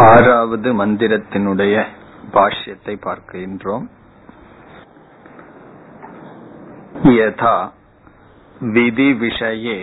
[0.00, 1.74] ஆறாவது மந்திரத்தினுடைய
[2.32, 3.86] பாஷ்யத்தை பார்க்கின்றோம்.
[7.12, 7.56] யதா
[8.74, 9.78] விதி விஷயே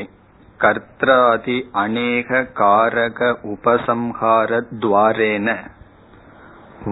[0.60, 3.20] கர்த்தாதி அநேக காரக
[3.54, 4.52] உபசம்ஹார
[4.82, 5.48] துவாரேன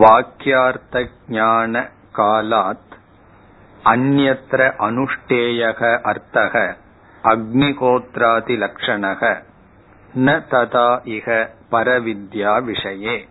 [0.02, 1.74] வாக்கியார்த்த ஞான
[2.14, 2.94] காலாத்
[3.84, 5.82] அந்யத்ர அனுஷ்டேயக
[6.12, 6.54] அர்த்தக
[7.24, 9.22] அக்னிகோத்ராதி லட்சணக
[10.14, 11.28] ந ததா இக
[11.72, 13.28] பரவித்யா விஷயே.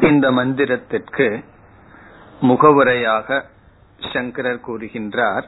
[0.00, 1.44] இந்த மந்திரத்திற்கு
[2.40, 3.44] முகவுரையாக
[4.12, 5.42] சங்கரர் கூறுகின்றார்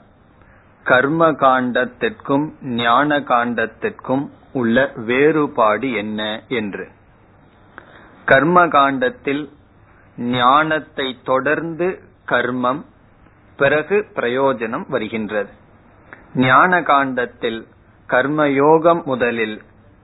[0.85, 6.43] கர்ம காண்டத்திற்கும் ஞான காண்டத்திற்கும் உள்ள வேறுபாடு என்ன?
[6.49, 6.89] என்று.
[8.25, 9.53] கர்ம காண்டத்தில்
[10.17, 12.85] ஞானத்தை தொடர்ந்து கர்மம்
[13.57, 15.51] பிறகு பிரயோஜனம் வருகின்றது.
[16.35, 17.67] ஞான காண்டத்தில்
[18.09, 19.63] கர்மயோகம் முதலில்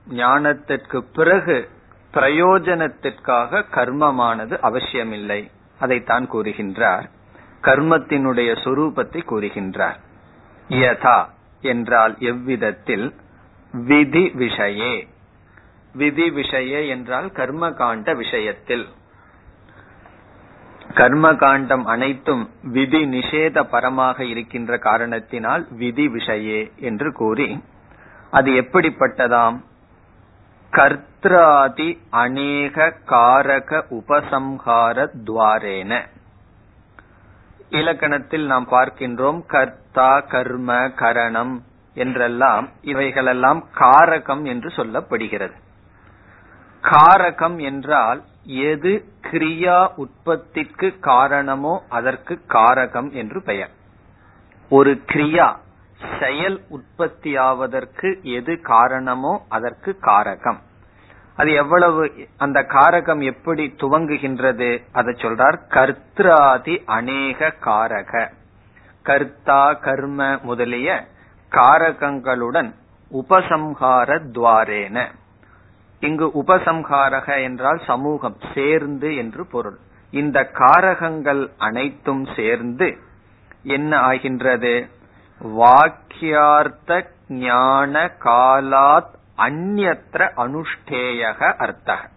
[0.09, 1.69] ஞானத்திற்கு பிறகு
[2.13, 5.51] பிரயோஜனத்திற்காக கர்மமானது அவசியமில்லை.
[5.79, 7.09] அதைத்தான் கூறுகின்றார்.
[7.61, 9.95] கர்மத்தினுடைய சொரூபத்தை கூறுகின்றார்.
[10.69, 11.29] யதா
[11.61, 13.13] என்றால் எவ்விதத்தில்?
[13.71, 15.07] விதி விஷயே.
[15.93, 18.87] விதி விஷய என்றால் கர்ம காண்ட விஷயத்தில்.
[20.93, 27.63] கர்ம காண்டம் அனைத்தும் விதி நிஷேத பரமாக இருக்கின்ற காரணத்தினால் விதி விஷயே என்று கூறி
[28.31, 29.61] அது எப்படிப்பட்டதாம்?
[30.77, 35.91] கர்த்தாதி அநேக காரக உபசம்ஹார துவாரேன.
[37.69, 41.55] இலக்கணத்தில் நாம் பார்க்கின்றோம் கர்த்தா கர்ம கரணம்
[41.93, 45.55] என்றெல்லாம் இவைகளெல்லாம் காரகம் என்று சொல்லப்படுகிறது.
[46.83, 53.73] காரகம் என்றால் எது கிரியா உற்பத்திக்கு காரணமோ அதற்கு காரகம் என்று பெயர்.
[54.71, 55.47] ஒரு கிரியா
[56.19, 60.59] செயல் உற்பத்தியாவதற்கு எது காரணமோ அதற்கு காரகம்.
[61.35, 65.57] அது எவ்வளவு அந்த காரகம் எப்படி துவங்குகின்றது அதை சொல்றார்.
[65.69, 68.29] கர்த்தாதி அநேக காரக.
[69.03, 71.07] கர்த்தா கர்ம முதலிய
[71.51, 72.73] காரகங்களுடன்
[73.11, 75.05] உபசம்ஹார துவாரேன.
[75.99, 79.77] இங்கு உபசம்ஹாரக என்றால் சமூகம் சேர்ந்து என்று பொருள்.
[80.11, 82.97] இந்த காரகங்கள் அனைத்தும் சேர்ந்து
[83.63, 84.89] என்ன ஆகின்றது?
[85.39, 92.09] வாக்கியார்த்த ஞான காலாத் அந்நத்திர அனுஷ்டேயக அர்த்தக.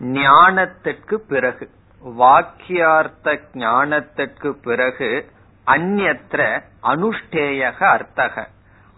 [0.00, 1.70] ஞானத்திற்கு பிறகு
[2.18, 5.30] வாக்கியார்த்த ஞானத்திற்கு பிறகு
[5.66, 8.46] அந்நத்திர அனுஷ்டேயக அர்த்தக.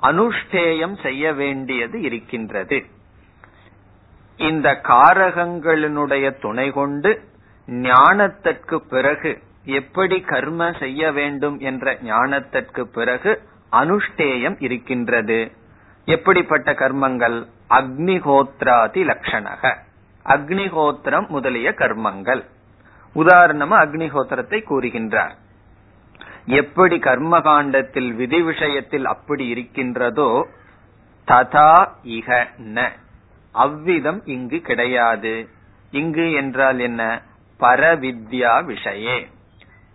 [0.03, 2.85] அனுஷ்டேயம் செய்ய வேண்டியது இருக்கின்றது.
[4.37, 7.21] இந்த காரகங்களினுடைய துணை கொண்டு
[7.67, 13.43] ஞானத்திற்கு பிறகு எப்படி கர்ம செய்ய வேண்டும் என்ற ஞானத்திற்கு பிறகு
[13.73, 15.53] அனுஷ்டேயம் இருக்கின்றது.
[16.05, 17.47] எப்படிப்பட்ட கர்மங்கள்?
[17.71, 19.73] அக்னிஹோத்ராதி லட்சணக
[20.27, 22.43] அக்னிஹோத்திரம் முதலிய கர்மங்கள்.
[23.17, 25.35] உதாரணமா அக்னிஹோத்திரத்தை கூறுகின்றார்.
[26.47, 30.49] எப்படி கர்ம காண்டத்தில் விதி விஷயத்தில் அப்படி இருக்கின்றதோ
[31.29, 32.29] ததா இக
[32.75, 32.91] ந.
[33.55, 35.49] அவ்விதம் இங்கு கிடையாது.
[35.91, 37.23] இங்கு என்றால் என்ன?
[37.61, 39.19] பரவித்யா விஷயே.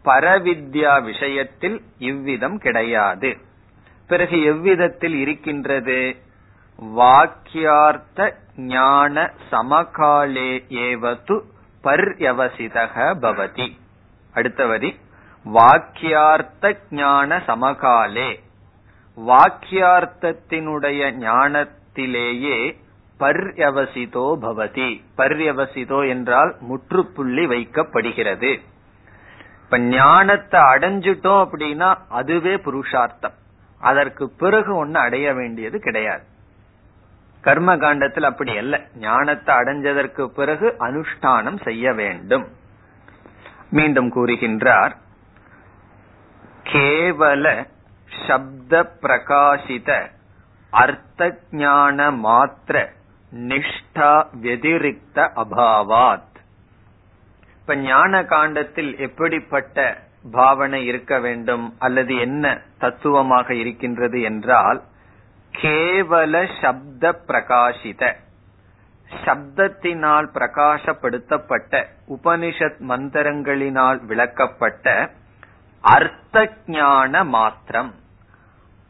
[0.05, 3.37] பரவித்யா விஷயத்தில் இவ்விதம் கிடையாது.
[4.07, 6.15] பிறகு எவ்விதத்தில் இருக்கின்றது?
[6.79, 11.43] வாக்கியார்த்த ஞான சமகாலே ஏவது
[11.83, 13.77] பர்யவசிதக பவதி.
[14.33, 14.99] அடுத்த வரி.
[15.53, 18.39] வாக்கியார்த்த ஞான சமகாலே.
[19.27, 22.75] வாக்கியார்த்தத்தினுடைய ஞானத்திலேயே
[23.19, 25.01] பர்யவசிதோ பவதி.
[25.17, 28.61] பர்யவசிதோ என்றால் முற்றுப்புள்ளி வைக்கப்படுகிறது.
[29.73, 33.33] இப்ப ஞானத்தை அடைஞ்சிட்டோம் அப்படின்னா அதுவே புருஷார்த்தம்.
[33.79, 36.23] அதற்கு பிறகு ஒன்னு அடைய வேண்டியது கிடையாது.
[37.41, 38.81] கர்ம காண்டத்தில் அப்படி அல்ல.
[38.95, 42.47] ஞானத்தை அடைஞ்சதற்கு பிறகு அனுஷ்டானம் செய்ய வேண்டும்.
[43.69, 44.95] மீண்டும் கூறுகின்றார்
[46.63, 47.67] கேவல
[48.27, 50.09] சப்த பிரகாசித
[50.69, 52.89] அர்த்த ஞான மாத்திர
[53.31, 56.32] நிஷ்டா வெதிரிக்த அபாவாத்.
[57.63, 59.97] இப்ப ஞான காண்டத்தில் எப்படிப்பட்ட
[60.31, 64.81] பாவனை இருக்க வேண்டும் அல்லது என்ன தத்துவமாக இருக்கின்றது என்றால்
[65.53, 68.15] கேவல சப்த பிரகாசித
[69.25, 75.09] சப்தத்தினால் பிரகாசப்படுத்தப்பட்ட உபனிஷத் மந்திரங்களினால் விளக்கப்பட்ட
[75.81, 77.93] அர்த்த ஞான மாத்திரம்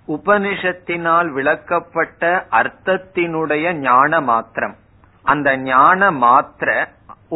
[0.08, 4.76] உபனிஷத்தினால் விளக்கப்பட்ட அர்த்தத்தினுடைய ஞான மாத்திரம்.
[5.24, 6.88] அந்த ஞான மாத்திர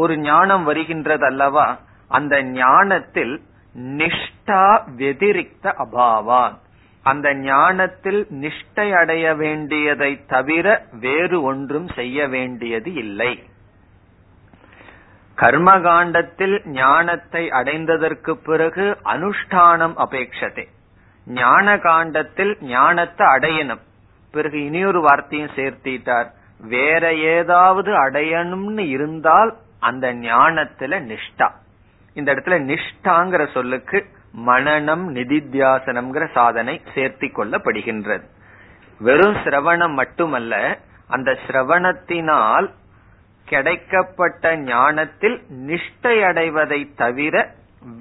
[0.01, 1.67] ஒரு ஞானம் வருகின்றது அல்லவா
[2.11, 3.35] அந்த ஞானத்தில்
[3.97, 4.63] நிஷ்டா
[4.99, 6.55] வெதிரிக்த அபாவான்.
[7.05, 10.67] அந்த ஞானத்தில் நிஷ்டை அடைய வேண்டியதை தவிர
[11.01, 13.31] வேறு ஒன்றும் செய்ய வேண்டியது இல்லை.
[15.38, 20.65] கர்மகாண்டத்தில் ஞானத்தை அடைந்ததற்கு பிறகு அனுஷ்டானம் அபேட்சதே
[21.27, 23.83] ஞான காண்டத்தில் ஞானத்தை அடையணும்.
[24.33, 26.29] பிறகு இனியொரு வார்த்தையும் சேர்த்திட்டார்.
[26.69, 27.03] வேற
[27.35, 29.51] ஏதாவது அடையணும்னு இருந்தால்
[29.89, 31.48] அந்த ஞானத்துல நிஷ்டா.
[32.18, 33.98] இந்த இடத்துல நிஷ்டாங்கிற சொல்லுக்கு
[34.48, 38.25] மனநம் நிதித்தியாசனம்ங்கிற சாதனை சேர்த்தி கொள்ளப்படுகின்றது.
[39.01, 40.54] வெறும் சிரவணம் மட்டுமல்ல
[41.16, 42.68] அந்த சிரவணத்தினால்
[43.48, 45.38] கிடைக்கப்பட்ட ஞானத்தில்
[45.68, 47.36] நிஷ்டை அடைவதை தவிர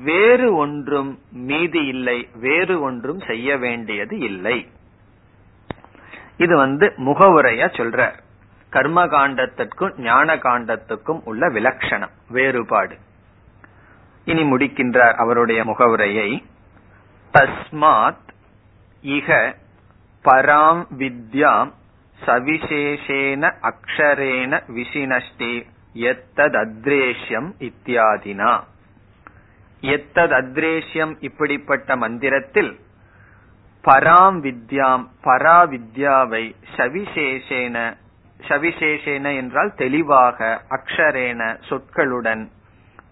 [0.08, 1.10] வேறு ஒன்றும்
[1.48, 4.58] மீதி இல்லை வேறு ஒன்றும் செய்ய வேண்டியது இல்லை.
[6.44, 8.00] இது வந்து முகவுரையா சொல்ற
[8.76, 12.96] கர்ம காண்டத்திற்கும் ஞான காண்டத்துக்கும் உள்ள விலக்ஷணம் வேறுபாடு.
[14.24, 16.46] இனி முடிக்கின்றார் அவருடைய முகவுரையை.
[17.32, 18.26] தஸ்மாத்
[19.02, 19.54] இக
[20.24, 21.72] பராம் வித்யாம்
[22.26, 28.60] சவிசேஷேன அக்ஷரேன விசினஷ்டி எத்தத் அத்ரேஷ்யம் இத்தியாதினா.
[29.80, 32.80] எத்தத் அத்ரேஷ்யம் இப்படிப்பட்ட மந்திரத்தில்
[33.84, 38.04] பராம் வித்யாம் பரா வித்யாவை சவிசேஷேன
[38.40, 42.48] சவிசேஷேன என்றால் தெளிவாக அக்ஷரேன சொற்களுடன்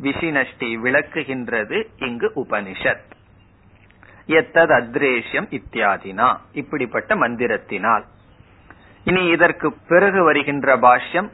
[0.02, 3.10] விசினஷ்டி விளக்குகின்றது இங்கு உபனிஷத்.
[4.26, 8.02] எத்தது அத்ரேஷ்யம் இத்தியாதினா இப்படிப்பட்ட மந்திரத்தினால்.
[9.04, 11.30] இனி இதற்கு பிறகு வருகின்ற பாஷ்யம்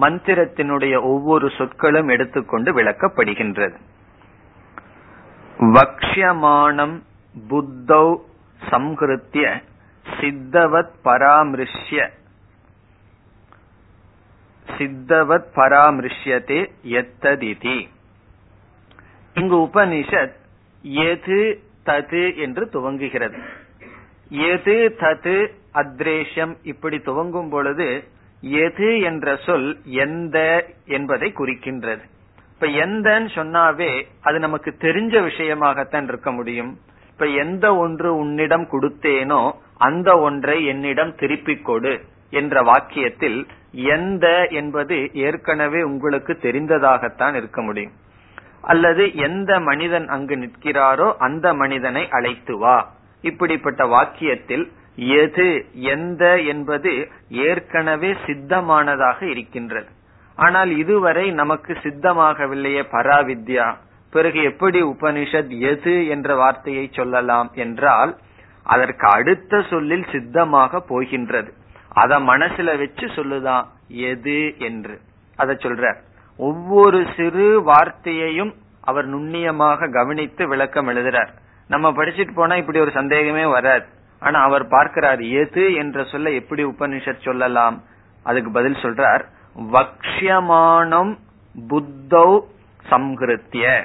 [0.00, 3.76] மந்திரத்தினுடைய ஒவ்வொரு சொற்களும் எடுத்துக்கொண்டு விளக்கப்படுகின்றது.
[5.58, 7.02] வக்ஷமானம்
[7.48, 8.16] புத்தௌ
[8.70, 9.62] சம்ஹிருத்திய
[10.20, 12.10] சித்தவத் பராமிருஷ்ய
[14.66, 17.88] சித்தவத் பராமரிஷ்யதே எத்ததிதி.
[19.34, 20.36] இங்கு உபனிஷத்
[20.82, 23.42] எது தது என்று துவங்குகிறது.
[24.28, 28.04] எது தது அத்ரேஷம் இப்படி துவங்கும் பொழுது
[28.40, 32.00] எது என்ற சொல் எந்த என்பதை குறிக்கின்றது.
[32.54, 36.78] இப்ப எந்தன்னு சொன்னாவே அது நமக்கு தெரிஞ்ச விஷயமாகத்தான் இருக்க முடியும்.
[37.10, 42.04] இப்ப எந்த ஒன்று உன்னிடம் கொடுத்தேனோ அந்த ஒன்றை என்னிடம் திருப்பிக் கொடு.
[42.30, 47.92] என்ற வாக்கியத்தில் எந்த என்பது ஏற்கனவே உங்களுக்கு தெரிந்ததாகத்தான் இருக்க முடியும்.
[48.60, 52.92] அல்லது எந்த மனிதன் அங்கு நிற்கிறாரோ அந்த மனிதனை அழைத்து வா.
[53.22, 59.88] இப்படிப்பட்ட வாக்கியத்தில் எது எந்த என்பது ஏற்கனவே சித்தமானதாக இருக்கின்றது.
[60.36, 63.76] ஆனால் இதுவரை நமக்கு சித்தமாகவில்லையே பராவித்யா.
[64.10, 68.16] பிறகு எப்படி உபனிஷத் எது என்ற வார்த்தையை சொல்லலாம் என்றால்
[68.64, 71.52] அதற்கு அடுத்த சொல்லில் சித்தமாக போகின்றது.
[71.92, 75.00] அத மனசுல வச்சு சொல்லுதான் எது என்று.
[75.36, 75.94] அத சொல்ற.
[76.36, 81.28] ஒவ்வொரு சிறு வார்த்தையையும் அவர் நுண்ணியமாக கவனித்து விளக்கம் எழுதுறார்.
[81.68, 83.86] நம்ம படிச்சுட்டு போனா இப்படி ஒரு சந்தேகமே வராது.
[84.20, 87.82] ஆனா அவர் பார்க்கிறார் எது என்ற சொல்ல எப்படி உபனிஷத் சொல்லலாம்?
[88.22, 89.24] அதுக்கு பதில் சொல்றார்
[89.72, 91.18] வக்ஷியமானம்
[91.68, 92.40] புத்தௌ
[92.90, 93.84] சம்ஹிருத்திய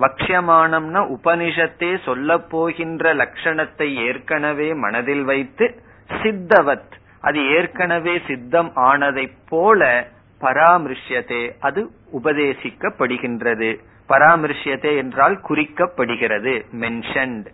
[0.00, 7.04] வக்ஷியமானம்னா உபனிஷத்தே சொல்ல போகின்ற லட்சணத்தை ஏற்கனவே மனதில் வைத்து சித்தவத்.
[7.26, 10.08] அது ஏற்கனவே சித்தம் ஆனதை போல
[10.40, 13.70] பராமரிஷ்யத்தே அது உபதேசிக்கப்படுகின்றது.
[14.08, 17.46] பராமரிஷ்யத்தே என்றால் குறிக்கப்படுகிறது மென்ஷன்ட்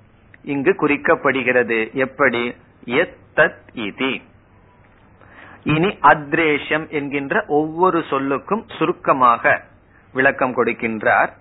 [0.44, 1.78] இங்கு குறிக்கப்படுகிறது.
[1.92, 2.42] எப்படி?
[2.84, 4.22] எத்தத் இதி.
[5.64, 9.64] இனி அத்ரேஷம் என்கின்ற ஒவ்வொரு சொல்லுக்கும் சுருக்கமாக
[10.12, 11.32] விளக்கம் கொடுக்கின்றார்.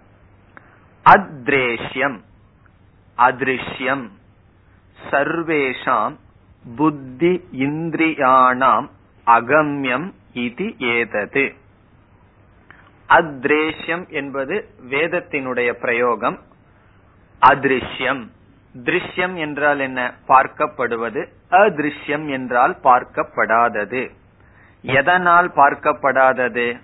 [1.06, 2.20] அத்ரேஷ்யம்
[3.18, 4.06] அதிருஷ்யம்
[5.12, 6.16] சர்வேஷாம்
[6.76, 8.90] புத்தி இந்திரியானாம்
[9.26, 11.54] அகம்யம் இது ஏதது.
[13.10, 16.40] அத்ரேஷ்யம் என்பது வேதத்தினுடைய பிரயோகம்.
[17.50, 18.28] அதிருஷ்யம்.
[18.76, 20.14] திருஷ்யம் என்றால் என்ன?
[20.28, 21.26] பார்க்கப்படுவது.
[21.52, 24.12] அதிருஷ்யம் என்றால் பார்க்கப்படாதது.
[24.82, 26.82] எதனால் பார்க்கப்படாதது?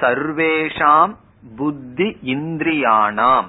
[0.00, 1.16] சர்வேஷாம்
[1.56, 3.48] புத்தி இந்திரியானாம்.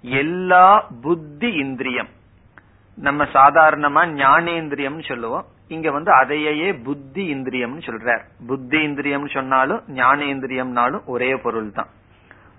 [0.00, 2.08] எல்லா புத்தி இந்திரியம்.
[2.96, 5.44] நம்ம சாதாரணமா ஞானேந்திரியம் சொல்லுவோம்.
[5.68, 8.20] இங்க வந்து அதையே புத்தி இந்திரியம்னு சொல்றார்.
[8.46, 11.86] புத்தி இந்திரியம் சொன்னாலும் ஞானேந்திரியம்னாலும் ஒரே பொருள் தான்.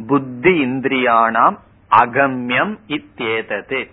[0.08, 1.58] புத்தி இந்திரியானாம்
[1.90, 3.90] அகம்யம் இத்தேதது.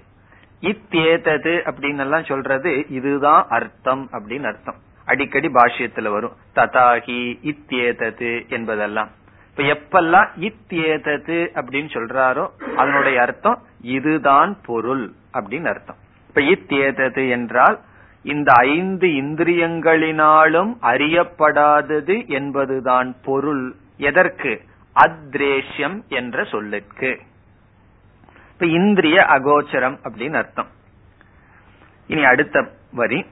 [0.60, 4.76] இத்தேதது அப்படின்னு எல்லாம் சொல்றது இதுதான் அர்த்தம் அப்படின்னு அர்த்தம்.
[5.04, 6.32] அடிக்கடி பாஷ்யத்துல வரும்.
[6.54, 9.10] ததாகி இத்தேதது என்பதெல்லாம்.
[9.48, 15.96] இப்ப எப்பெல்லாம் இத்தேதது அப்படின்னு சொல்றாரோ அதனுடைய அர்த்தம் இதுதான் பொருள் அப்படின்னு அர்த்தம்.
[16.34, 17.80] இப்ப என்றால்
[18.22, 23.74] இந்த ஐந்து இந்திரியங்களினாலும் அறியப்படாதது என்பதுதான் பொருள்.
[23.96, 24.62] எதற்கு?
[24.94, 27.20] அத்ரேஷ்யம் என்ற சொல்லுக்கு.
[28.52, 30.68] இப்ப இந்திரிய அகோச்சரம் அப்படின்னு அர்த்தம்.
[32.06, 33.26] இனி அடுத்த வரி.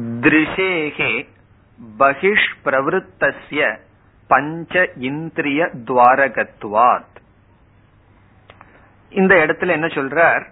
[0.00, 1.28] திருஷேகே
[1.98, 3.78] பகிஷ் பிரவருத்தஸ்ய
[4.28, 7.08] பஞ்ச இந்திரிய துவாரகத்துவாத்.
[9.10, 10.44] இந்த இடத்துல என்ன சொல்றார்?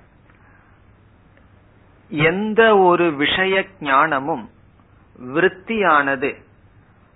[2.11, 4.45] எந்த ஒரு விஷய ஞானமும்
[5.35, 6.31] விருத்தியானது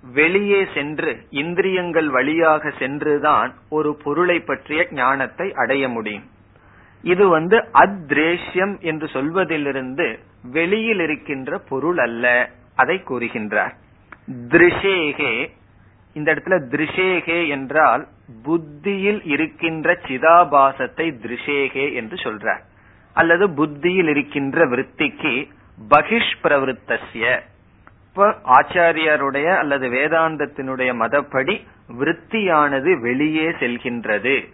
[0.04, 6.26] வெளியே சென்று இந்திரியங்கள் வழியாக சென்றுதான் ஒரு பொருளை பற்றிய ஞானத்தை அடைய முடியும்.
[7.04, 10.06] இது வந்து அத்ரேஷ்யம் என்று சொல்வதிலிருந்து
[10.42, 13.74] வெளியில் இருக்கின்ற பொருள் அல்ல அதை கூறுகின்றார்.
[14.48, 15.32] திருஷேகே
[16.16, 18.08] இந்த இடத்துல திருஷேகே என்றால்
[18.42, 22.62] புத்தியில் இருக்கின்ற சிதாபாசத்தை திருஷேகே என்று சொல்றார்.
[23.14, 25.50] அல்லது புத்தியில் இருக்கின்ற விற்பிக்கு
[25.90, 27.40] பகிஷ் பிரவருத்தசிய
[28.08, 31.60] இப்ப ஆச்சாரியருடைய அல்லது வேதாந்தத்தினுடைய மதப்படி
[31.98, 34.52] விற்பியானது வெளியே செல்கின்றது.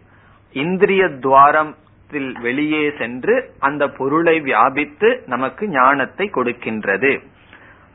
[0.52, 7.26] இந்திரிய துவாரத்தில் வெளியே சென்று அந்த பொருளை வியாபித்து நமக்கு ஞானத்தை கொடுக்கின்றது.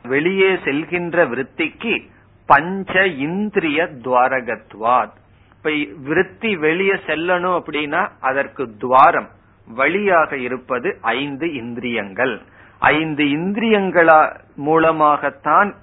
[0.02, 2.10] வெளியே செல்கின்ற விற்பிக்கு
[2.46, 5.16] பஞ்ச இந்திரிய துவாரகத்வாத்.
[5.56, 9.28] இப்ப விருத்தி வெளியே செல்லணும் அப்படின்னா அதற்கு துவாரம்.
[9.66, 12.42] வழியாக இருப்பது ஐந்து இந்திரியங்கள்.
[12.78, 15.74] ஐந்து இந்திரியங்களா மூலமாகத்தான்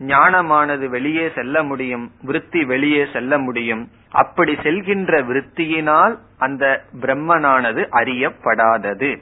[0.00, 3.88] ஞானமானது வெளியே செல்ல முடியும் விருத்தி வெளியே செல்ல முடியும்.
[4.10, 9.20] அப்படி செல்கின்ற விருத்தியினால் அந்த பிரம்மனானது அறியப்படாதது.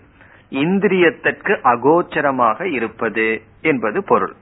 [0.50, 4.34] இந்திரியத்திற்கு அகோச்சரமாக இருப்பது என்பது பொருள்.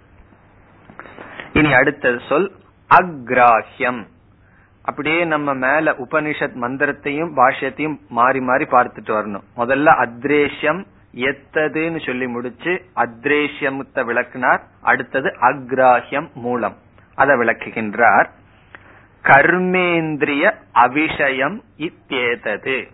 [1.53, 2.53] இனி அடுத்த சொல்
[2.91, 4.07] அக்ராஹ்யம்.
[4.87, 9.43] அப்படியே நம்ம மேல உபனிஷத் மந்திரத்தையும் பாஷ்யத்தையும் மாறி மாறி பார்த்துட்டு வரணும்.
[9.57, 14.61] முதல்ல அத்ரேஷ்யம் எத்ததுன்னு சொல்லி முடிச்சு அத்ரேஷ்யமுத்த விளக்குனார்.
[14.83, 16.77] அடுத்தது அக்ராஹியம் மூலம்.
[17.15, 18.27] அதை விளக்குகின்றார்.
[19.23, 22.89] கர்மேந்திரிய அபிஷயம் இத்தேதது.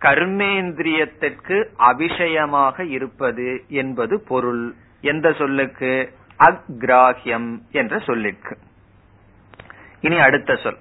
[0.00, 4.74] கர்மேந்திரியத்திற்கு அபிஷயமாக இருப்பது என்பது பொருள்.
[5.00, 6.12] எந்த சொல்லுக்கு?
[6.38, 8.56] அக்ராஹியம் என்ற சொல்லிற்கு
[10.00, 10.78] இனி அடுத்த சொல்.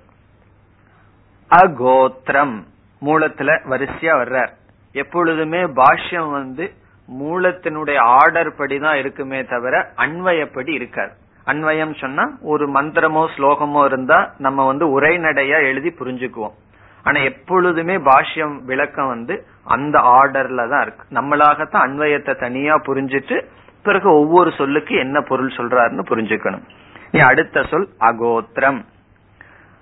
[1.49, 2.63] அகோத்திரம்.
[3.01, 4.51] மூலத்துல வரிசையா வர்றார்.
[4.93, 6.73] எப்பொழுதுமே பாஷ்யம் வந்து
[7.19, 11.11] மூலத்தினுடைய ஆர்டர் படிதான் இருக்குமே தவிர அன்வயப்படி இருக்காது.
[11.45, 16.57] அன்வயம் சொன்னா ஒரு மந்திரமோ ஸ்லோகமோ இருந்தா நம்ம வந்து உரைநடையா எழுதி புரிஞ்சுக்குவோம்.
[17.03, 21.05] ஆனா எப்பொழுதுமே பாஷ்யம் விளக்கம் வந்து அந்த ஆர்டர்ல தான் இருக்கு.
[21.11, 23.45] நம்மளாகத்தான் அன்வயத்தை தனியா புரிஞ்சிட்டு
[23.83, 26.63] பிறகு ஒவ்வொரு சொல்லுக்கு என்ன பொருள் சொல்றாருன்னு புரிஞ்சுக்கணும்.
[27.11, 28.85] நீ அடுத்த சொல் அகோத்திரம்.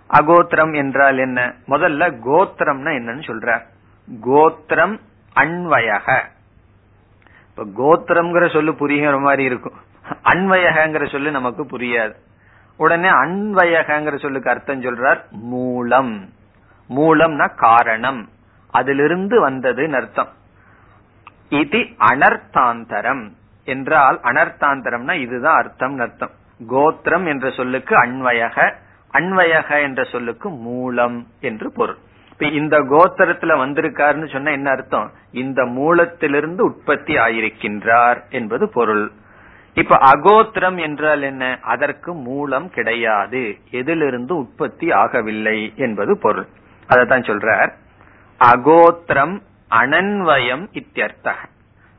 [0.09, 1.53] அகோத்திரம் என்றால் என்ன?
[1.67, 3.61] முதல்ல கோத்திரம்னா என்னன்னு சொல்ற.
[4.21, 4.99] கோத்திரம்
[5.35, 6.23] அன்வயக
[7.55, 9.73] இப்ப கோத்திரம்ங்கிற சொல்லு புரிகிற மாதிரி இருக்கும்.
[10.23, 12.13] அன்வயகங்கிற சொல்லு நமக்கு புரியாது.
[12.77, 16.29] உடனே அன்வயகங்கிற சொல்லுக்கு அர்த்தம் சொல்றார் மூலம்.
[16.89, 18.29] மூலம்னா காரணம்.
[18.71, 20.29] அதிலிருந்து வந்ததுன்னு அர்த்தம்.
[21.49, 23.31] இது அனர்த்தாந்தரம்.
[23.63, 26.31] என்றால் அனர்த்தாந்தரம்னா இதுதான் அர்த்தம் அர்த்தம்.
[26.67, 28.73] கோத்திரம் என்ற சொல்லுக்கு அன்வயக
[29.17, 31.97] அன்வயக என்ற சொல்லுக்கு மூலம் என்று பொருள்.
[32.31, 35.11] இப்ப இந்த கோத்திரத்துல வந்திருக்காருன்னு சொன்னா என்ன அர்த்தம்?
[35.31, 39.11] இந்த மூலத்திலிருந்து உற்பத்தி ஆயிருக்கின்றார் என்பது பொருள்.
[39.73, 41.59] இப்ப அகோத்திரம் என்றால் என்ன?
[41.61, 43.57] அதற்கு மூலம் கிடையாது.
[43.71, 46.47] எதிலிருந்து உற்பத்தி ஆகவில்லை என்பது பொருள்.
[46.89, 47.71] அதத்தான் சொல்றார்.
[48.39, 51.35] அகோத்திரம் அனன்வயம் இத்தியர்த்தக.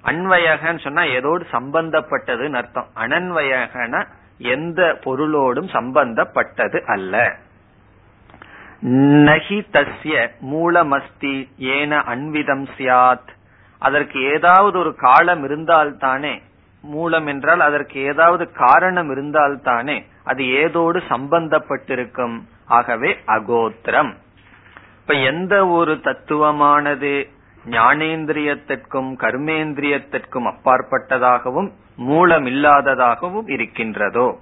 [0.05, 2.87] அன்வயகன்னு சொன்னா ஏதோடு சம்பந்தப்பட்டதுன்னு அர்த்தம்.
[2.97, 4.07] அனன்வயகன
[4.39, 7.37] எந்த பொருளோடும் சம்பந்தப்பட்டது அல்ல.
[9.29, 13.29] நகி தஸ்ய மூலமஸ்தி ஏன அன்விதம் சியாத்.
[13.79, 16.43] அதற்கு ஏதாவது ஒரு காலம் இருந்தால்தானே
[16.83, 22.41] மூலம் என்றால் அதற்கு ஏதாவது காரணம் இருந்தால்தானே அது ஏதோடு சம்பந்தப்பட்டிருக்கும்.
[22.67, 24.15] ஆகவே அகோத்திரம்.
[25.01, 27.29] இப்ப எந்த ஒரு தத்துவமானது
[27.65, 34.39] ஞானேந்திரியத்திற்கும் கர்மேந்திரியத்திற்கும் அப்பாற்பட்டதாகவும் மூலம் இல்லாததாகவும் இருக்கின்றதோ.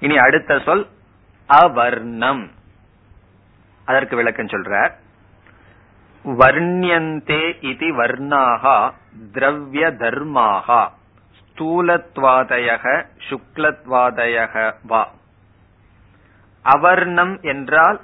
[0.00, 0.86] இனி அடுத்த சொல்
[1.46, 2.50] அவர்ணம்.
[3.84, 4.90] அதற்கு விளக்கம் சொல்றார்.
[6.24, 8.92] வர்ணியந்தே இது வர்ணாகா
[9.32, 10.88] திரவிய தர்மாகா
[11.38, 15.10] ஸ்தூலத்வாதயக சுக்லத்வாதயக வா.
[16.62, 18.00] அவர்ணம் என்றால்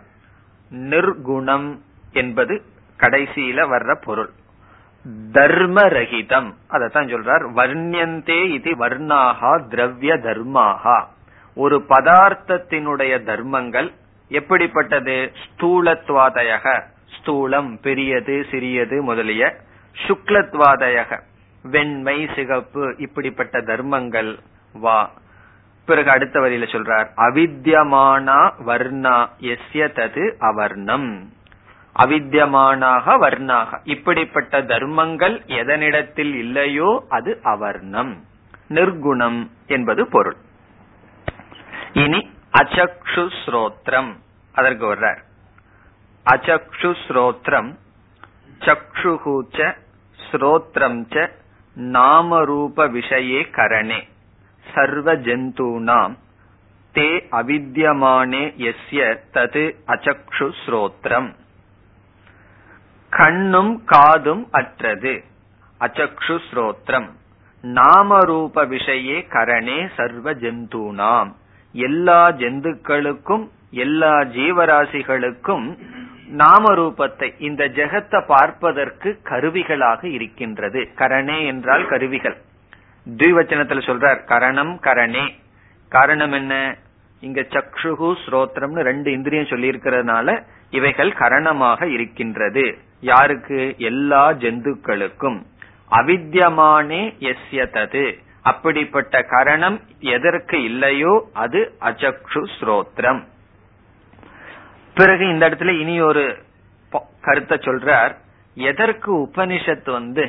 [0.70, 1.78] நிர்குணம்
[2.12, 2.62] என்பது
[3.04, 4.30] கடைசியில வர்ற பொருள்.
[5.32, 6.54] தர்மரகிதம்.
[6.70, 7.50] அதத்தான் சொல்றார்.
[7.56, 11.04] வர்ணியந்தே இது வர்ணாகா திரவிய தர்மாகா.
[11.54, 13.92] ஒரு பதார்த்தத்தினுடைய தர்மங்கள்
[14.28, 15.32] எப்படிப்பட்டது?
[15.44, 16.82] ஸ்தூலத்வாதயக.
[17.16, 19.56] ஸ்தூலம் பெரியது சிறியது முதலிய
[20.06, 21.20] சுக்லத்வாதயக.
[21.62, 24.38] வெண்மை சிகப்பு இப்படிப்பட்ட தர்மங்கள்.
[24.72, 25.10] வா.
[25.86, 27.06] பிறகு அடுத்த வரியில சொல்றார்.
[27.16, 29.28] அவித்யமானா வர்ணா.
[29.40, 31.32] எஸ்ய தது அவர்ணம்.
[32.02, 33.80] அவித்தியமானாக வர்ணாக.
[33.84, 38.24] இப்படிப்பட்ட தர்மங்கள் எதனிடத்தில் இல்லையோ அது அவர்ணம்.
[38.68, 40.36] நிர்குணம் என்பது பொருள்.
[41.92, 44.10] இனி அச்சக்ஷு ஸ்ரோத்ரம்
[44.52, 45.20] அதற்கு வர்றார்.
[46.26, 47.70] அச்சக்ஷு ஸ்ரோத்ரம்
[48.60, 49.76] சக்ஷுகூச்ச
[50.18, 51.30] ஸ்ரோத்ரம் ச
[51.76, 54.08] நாமரூப விஷயே கரணே.
[54.74, 56.14] சர்வ ஜந்தூனாம்
[56.94, 61.30] தே அவித்தியமானே எஸ்ய தது அச்சக்ஷு ஸ்ரோத்ரம்
[63.16, 65.12] கண்ணும் காதும் அற்றது.
[65.80, 67.08] அச்சக்ஷு ஸ்ரோத்ரம்.
[67.62, 71.30] நாமரூப விஷயே கரணே சர்வ ஜந்தூனாம்.
[71.72, 75.78] எல்லா ஜந்துக்களுக்கும் எல்லா ஜீவராசிகளுக்கும்
[76.36, 80.88] நாமரூபத்தை இந்த ஜெகத்தை பார்ப்பதற்கு கருவிகளாக இருக்கின்றது.
[80.94, 82.36] கரணே என்றால் கருவிகள்.
[83.06, 85.38] துவச்சனத்தில் சொல்றார் கரணம் கரணே.
[85.88, 86.76] காரணம் என்ன?
[87.20, 92.78] இங்க சக்ஷுகு ஸ்ரோத்திரம்னு ரெண்டு இந்திரியம் சொல்லி இருக்கிறதுனால இவைகள் கரணமாக இருக்கின்றது.
[93.12, 93.60] யாருக்கு?
[93.90, 95.38] எல்லா ஜந்துக்களுக்கும்.
[95.90, 98.04] அவித்தியமானே எஸ்ய தது
[98.50, 99.78] அப்படிப்பட்ட கரணம்
[100.14, 103.22] எதற்கு இல்லையோ அது அச்சக்ஷு ஸ்ரோத்ரம்.
[104.94, 106.24] பிறகு இந்த இடத்துல இனி ஒரு
[107.20, 108.12] கருத்தை சொல்றார்.
[108.54, 110.24] எதற்கு உபனிஷத்து வந்து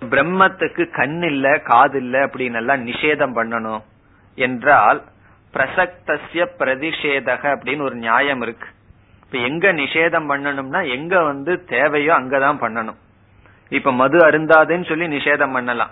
[0.00, 3.82] பிரம்மத்துக்கு கண் இல்ல காது இல்ல அப்படின்னு எல்லாம் நிஷேதம் பண்ணணும்
[4.38, 5.00] என்றால்
[5.54, 8.68] பிரசக்தசிய பிரதிஷேதக அப்படின்னு ஒரு நியாயம் இருக்கு.
[9.30, 12.96] இப்ப எங்க நிஷேதம் பண்ணணும்னா எங்க வந்து தேவையோ அங்கதான் பண்ணணும்.
[13.68, 15.90] இப்ப மது அருந்தாதுன்னு சொல்லி நிஷேதம் பண்ணலாம்.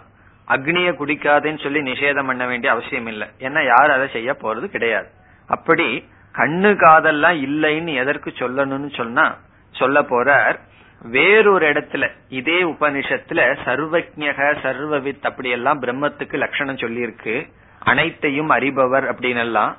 [0.49, 3.29] அக்னிய குடிக்காதுன்னு சொல்லி நிஷேதம் பண்ண வேண்டிய அவசியம் இல்லை.
[3.39, 5.09] ஏன்னா யார் அதை செய்ய போறது கிடையாது.
[5.49, 9.37] அப்படி கண்ணு காதெல்லாம் இல்லைன்னு எதற்கு சொல்லணும்னு சொன்னா
[9.71, 10.59] சொல்ல போறார்
[11.03, 17.47] வேறொரு இடத்துல இதே உபனிஷத்துல சர்வஜக சர்வவித் அப்படி எல்லாம் பிரம்மத்துக்கு லட்சணம் சொல்லியிருக்கு.
[17.79, 19.77] அனைத்தையும் அறிபவர் அப்படின்னு எல்லாம்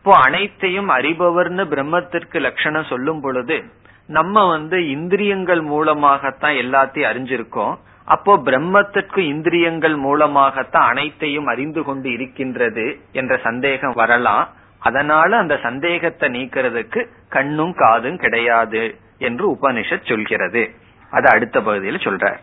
[0.00, 3.64] இப்போ அனைத்தையும் அறிபவர்னு பிரம்மத்திற்கு லட்சணம் சொல்லும் பொழுது
[4.06, 7.78] நம்ம வந்து இந்திரியங்கள் மூலமாகத்தான் எல்லாத்தையும் அறிஞ்சிருக்கோம்.
[8.04, 14.48] அப்போ பிரம்மத்திற்கு இந்திரியங்கள் மூலமாகத்தான் அனைத்தையும் அறிந்து கொண்டு இருக்கின்றது என்ற சந்தேகம் வரலாம்.
[14.78, 20.74] அதனால அந்த சந்தேகத்தை நீக்கிறதுக்கு கண்ணும் காதும் கிடையாது என்று உபனிஷத் சொல்கிறது.
[21.10, 22.36] அது அடுத்த பகுதியில் சொல்ற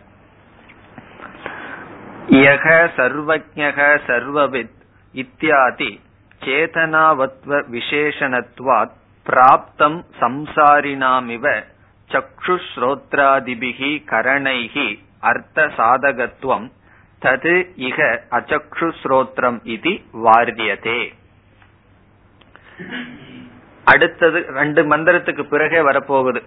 [2.30, 4.76] யக சர்வஜக சர்வவித்
[5.12, 6.00] இத்தியாதி
[6.44, 8.96] சேதனாவத்வ விசேஷணத்வாத்
[9.26, 11.64] பிராப்தம் சம்சாரினாமிவ
[12.10, 14.88] சக்ஷுஸ்ரோத்ராதிபிகி கரணைகி
[15.20, 16.66] அர்த்த சாதகத்துவம்
[17.22, 17.54] தது
[17.88, 17.98] இக
[18.30, 19.92] அச்சக்ஷுஸ்ரோத்ரம் இது
[20.24, 21.00] வாரியதே
[23.84, 26.40] அடுத்தது ரெண்டு மந்திரத்துக்கு பிறகே வரப்போகுது.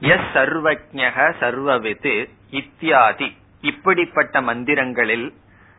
[0.00, 2.14] எஸ் சர்வஜக சர்வவித்து
[2.50, 3.28] இத்தியாதி.
[3.60, 5.32] இப்படிப்பட்ட மந்திரங்களில்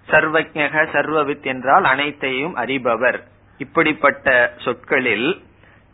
[0.07, 3.19] சர்வஜக சர்வவித் என்றால் அனைத்தையும் அறிபவர்.
[3.63, 5.29] இப்படிப்பட்ட சொற்களில்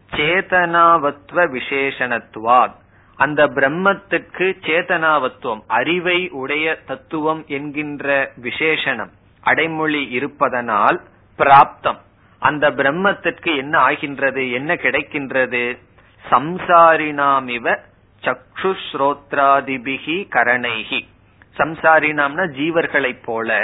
[0.09, 2.75] சேதனாவத்துவ விசேஷணத்துவாத்
[3.19, 8.07] அந்த பிரம்மத்துக்கு சேதனாவத்துவம் அறிவை உடைய தத்துவம் என்கின்ற
[8.43, 10.97] விசேஷனம் அடைமொழி இருப்பதனால்
[11.39, 11.99] பிராப்தம்.
[12.41, 15.63] அந்த பிரம்மத்திற்கு என்ன ஆகின்றது என்ன கிடைக்கின்றது?
[16.23, 17.65] சம்சாரினாமிவ
[18.23, 21.01] சக்ஷு ஸ்ரோத்ராதிபிகி கரணைகி
[21.57, 23.59] சம்சாரினாம்னா ஜீவர்களைப் போல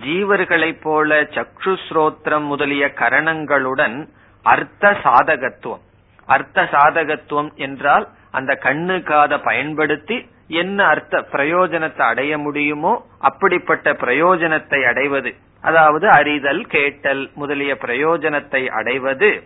[0.00, 4.08] ஜீவர்களைப் போல சக்ஷு ஸ்ரோத்ரம் முதலிய கரணங்களுடன்
[4.42, 5.82] அர்த்த சாதகத்துவம்.
[6.26, 15.34] அர்த்த சாதகத்துவம் என்றால் அந்த கண்ணு காத பயன்படுத்தி என்ன அர்த்த பிரயோஜனத்தை அடைய முடியுமோ அப்படிப்பட்ட பிரயோஜனத்தை அடைவது.
[15.60, 19.42] அதாவது அறிதல் கேட்டல் முதலிய பிரயோஜனத்தை அடைவது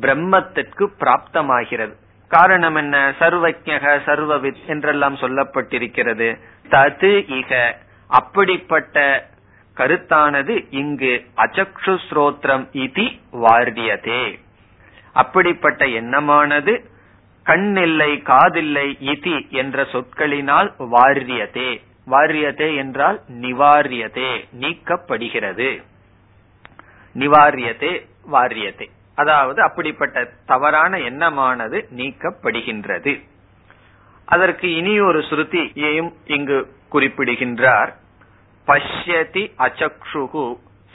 [0.00, 1.94] பிரம்மத்திற்கு பிராப்தமாகிறது.
[2.28, 3.14] காரணம் என்ன?
[3.18, 6.38] சர்வஜக சர்வவித் என்றெல்லாம் சொல்லப்பட்டிருக்கிறது.
[6.68, 7.72] தது இக
[8.08, 9.26] அப்படிப்பட்ட
[9.78, 13.06] கருத்தானது இங்கு அச்சக்ஷு ஸ்ரோத்ரம் இதி
[13.44, 14.24] வாரியதே
[15.12, 16.72] அப்படிப்பட்ட எண்ணமானது
[17.46, 21.70] கண்ணில்லை காதில்லை இதி என்ற சொற்களினால் வாரியதே
[22.06, 25.70] வாரியதே என்றால் நிவாரியதே நீக்கப்படுகிறது.
[27.14, 27.92] நிவாரியதே
[28.32, 28.86] வாரியதே
[29.18, 33.12] அதாவது அப்படிப்பட்ட தவறான எண்ணமானது நீக்கப்படுகின்றது.
[34.28, 36.58] அதற்கு இனி ஒரு ஸ்ருதியையும் இங்கு
[36.92, 37.90] குறிப்பிடுகின்றார்.
[38.68, 40.46] பஷ்யதி அச்சக்ஷுகு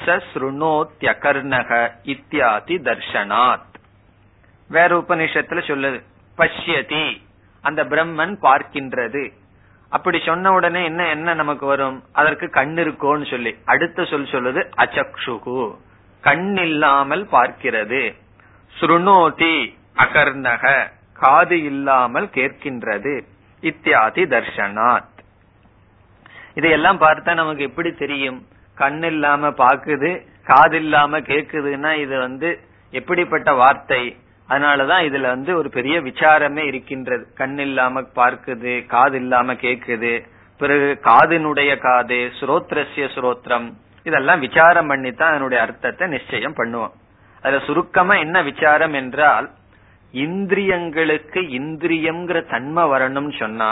[0.05, 1.69] சஸ்ருணோத்யகர்ணக
[2.03, 3.71] இத்தியாதி தர்ஷனாத்
[4.69, 5.99] வேற உபநிஷத்துல சொல்லுது
[6.37, 7.05] பஷ்யதி
[7.61, 9.23] அந்த பிரம்மன் பார்க்கின்றது।
[9.89, 12.03] அப்படி சொன்ன உடனே என்ன என்ன நமக்கு வரும்?
[12.11, 15.75] அதற்கு கண் இருக்கோன்னு சொல்லி அடுத்த சொல் சொல்லுது அச்சக்ஷுகு
[16.21, 18.01] கண் இல்லாமல் பார்க்கிறது.
[18.79, 19.55] சுருணோதி
[19.97, 23.15] அகர்ணக காது இல்லாமல் கேட்கின்றது.
[23.61, 25.12] இத்தியாதி தர்ஷனாத்.
[26.55, 28.39] இதையெல்லாம் பார்த்தா நமக்கு எப்படி தெரியும்?
[28.75, 30.11] கண் இல்லாம பாக்குது
[30.45, 32.59] காது இல்லாம கேக்குதுன்னா இது வந்து
[32.91, 34.17] எப்படிப்பட்ட வார்த்தை?
[34.49, 37.27] அதனாலதான் இதுல வந்து ஒரு பெரிய விசாரமே இருக்கின்றது.
[37.35, 40.13] கண் இல்லாம பார்க்குது காது இல்லாம கேக்குது.
[40.57, 43.67] பிறகு காதினுடைய காது சுரோத்ரஸ்ய சுரோத்திரம்
[44.03, 46.93] இதெல்லாம் விசாரம் பண்ணித்தான் அதனுடைய அர்த்தத்தை நிச்சயம் பண்ணுவோம்.
[47.41, 49.47] அதுல சுருக்கமா என்ன விசாரம் என்றால்
[50.13, 53.69] இந்திரியங்களுக்கு இந்திரியம்ங்கிற தன்மை வரணும்னு சொன்னா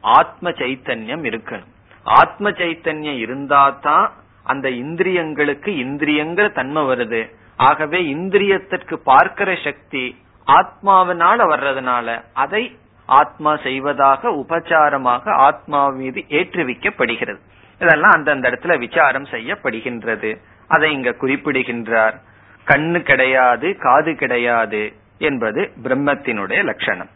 [0.00, 1.72] ஆத்ம சைத்தன்யம் இருக்கணும்.
[2.04, 4.12] ஆத்ம சைத்தன்யம் இருந்தா தான்
[4.42, 7.34] அந்த இந்திரியங்களுக்கு இந்திரியங்கிற தன்மை வருது.
[7.56, 17.38] ஆகவே இந்திரியத்திற்கு பார்க்கிற சக்தி ஆத்மாவினால வர்றதுனால அதை ஆத்மா செய்வதாக உபச்சாரமாக ஆத்மா மீது ஏற்றுவிக்கப்படுகிறது.
[17.78, 20.38] இதெல்லாம் அந்தந்த இடத்துல விசாரம் செய்யப்படுகின்றது.
[20.68, 22.20] அதை இங்க குறிப்பிடுகின்றார்.
[22.66, 27.08] கண்ணு கிடையாது காது கிடையாது என்பது பிரம்மத்தினுடைய லட்சணம்.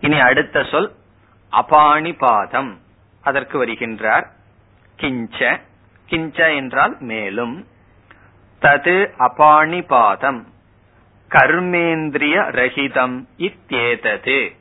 [0.00, 0.92] இனி அடுத்த சொல்
[1.52, 2.74] அபாணிபாதம்.
[3.24, 4.26] அதற்கு வருகின்றார்.
[5.00, 5.60] கிஞ்ச.
[6.10, 7.66] கிஞ்ச என்றால் மேலும்.
[8.62, 10.42] தது அபாணிபாதம்.
[11.28, 14.56] கர்மேந்திரிய ரஹிதம் இத்தேதது.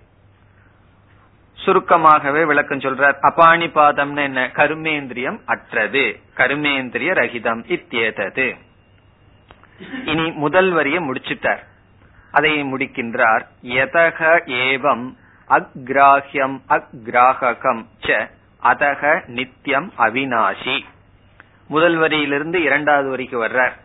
[1.66, 3.16] சுருக்கமாகவே விளக்கம் சொல்றார்.
[3.22, 4.52] அபாணிபாதம்னு என்ன?
[4.54, 6.20] கர்மேந்திரியம் அற்றது.
[6.38, 8.58] கர்மேந்திரிய ரஹிதம் இத்தேதது.
[10.06, 11.64] இனி முதல் வரிய முடிச்சிட்டார்.
[12.32, 13.42] அதை முடிக்கின்றார்.
[13.62, 15.14] எதக ஏவம்
[15.50, 18.30] அக்ராஹ்யம் அக்ராஹகம் ச
[18.64, 20.84] அதக நித்தியம் அவினாஷி
[21.68, 23.82] முதல் வரியிலிருந்து இரண்டாவது வரிக்கு வர்றார்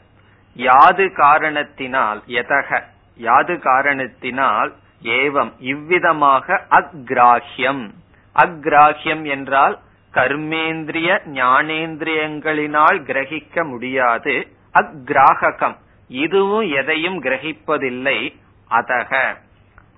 [0.56, 2.82] யாது காரணத்தினால் எதக?
[3.16, 5.52] யாது காரணத்தினால் ஏவம்.
[5.58, 7.90] இவ்விதமாக அக்ராஹ்யம்.
[8.34, 9.78] அக்ராஹ்யம் என்றால்
[10.12, 14.56] கர்மேந்திரிய ஞானேந்திரியங்களினால் கிரகிக்க முடியாது.
[14.74, 15.76] அக்ராஹகம்.
[16.08, 18.36] இதுவும் எதையும் கிரகிப்பதில்லை.
[18.70, 19.36] அதக.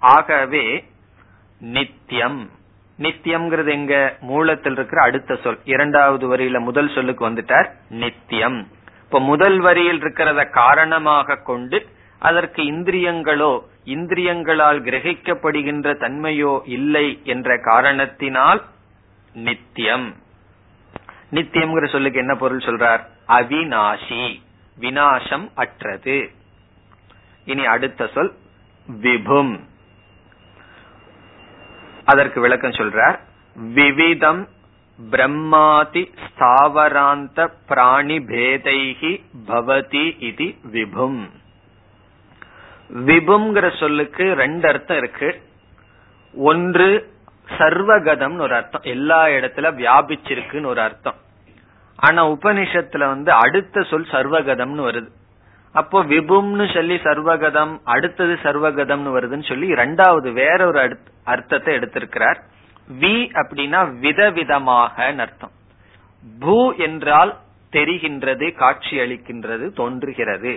[0.00, 0.84] ஆகவே
[1.60, 2.50] நித்தியம்
[3.00, 5.58] நித்தியம்ங்கிறது எங்க மூலத்தில் இருக்கிற அடுத்த சொல்.
[5.64, 8.68] இரண்டாவது வரியில முதல் சொல்லுக்கு வந்துட்டார் நித்தியம்.
[9.04, 11.86] இப்ப முதல் வரியில் இருக்கிறத காரணமாக கொண்டு
[12.18, 18.64] அதற்கு இந்திரியங்களோ இந்திரியங்களால் கிரகிக்கப்படுகின்ற தன்மையோ இல்லை என்ற காரணத்தினால்
[19.32, 20.14] நித்தியம்.
[21.32, 23.00] நித்தியம்ங்கிற சொல்லுக்கு என்ன பொருள் சொல்றார்?
[23.28, 24.40] அவிநாசி.
[24.80, 26.30] வினாசம் அற்றது.
[27.44, 28.32] இனி அடுத்த சொல்
[29.02, 29.68] விபும்.
[32.12, 33.18] அதற்கு விளக்கம் சொல்றார்.
[33.54, 34.48] விவிதம்
[35.10, 39.12] பிரம்மாதி ஸ்தாவராந்த பிராணி பேதைகி
[39.46, 41.20] பவதி இது விபும்.
[43.06, 45.42] விபுங்கிற சொல்லுக்கு ரெண்டு அர்த்தம் இருக்கு.
[46.34, 46.88] ஒன்று
[47.58, 48.82] சர்வகதம்னு ஒரு அர்த்தம்.
[48.84, 51.18] எல்லா இடத்துல வியாபிச்சிருக்குன்னு ஒரு அர்த்தம்.
[51.96, 55.10] ஆனா உபனிஷத்துல வந்து அடுத்த சொல் சர்வகதம்னு வருது.
[55.74, 62.38] அப்போ விபும்னு சொல்லி சர்வகதம் அடுத்தது சர்வகதம்னு வருதுன்னு சொல்லி இரண்டாவது வேற ஒரு அர்த்தத்தை எடுத்திருக்கிறார்.
[63.00, 65.52] வி அப்படின்னா விதவிதமாக அர்த்தம்.
[66.38, 67.32] பூ என்றால்
[67.72, 70.52] தெரிகின்றது காட்சி அளிக்கின்றது தோன்றுகிறது.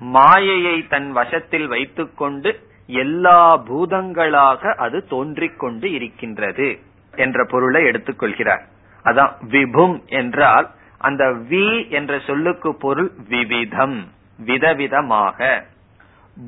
[0.00, 2.50] மாயையை தன் வசத்தில் வைத்துக்கொண்டு
[2.88, 6.68] எல்லா பூதங்களாக அது தோன்றிக் கொண்டு இருக்கின்றது
[7.14, 8.64] என்ற பொருளை எடுத்துக்கொள்கிறார்.
[9.04, 13.98] அதான் விபும் என்றால் அந்த வி என்ற சொல்லுக்கு பொருள் விவிதம்.
[14.38, 15.64] விதவிதமாக.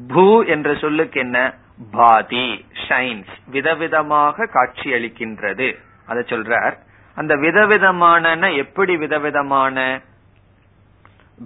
[0.08, 1.54] பூ என்ற சொல்லுக்கு என்ன?
[1.90, 5.76] பாதி ஷைன்ஸ் விதவிதமாக காட்சி அளிக்கின்றது.
[6.06, 6.72] அத சொல்றார்.
[7.14, 10.00] அந்த விதவிதமான எப்படி விதவிதமான?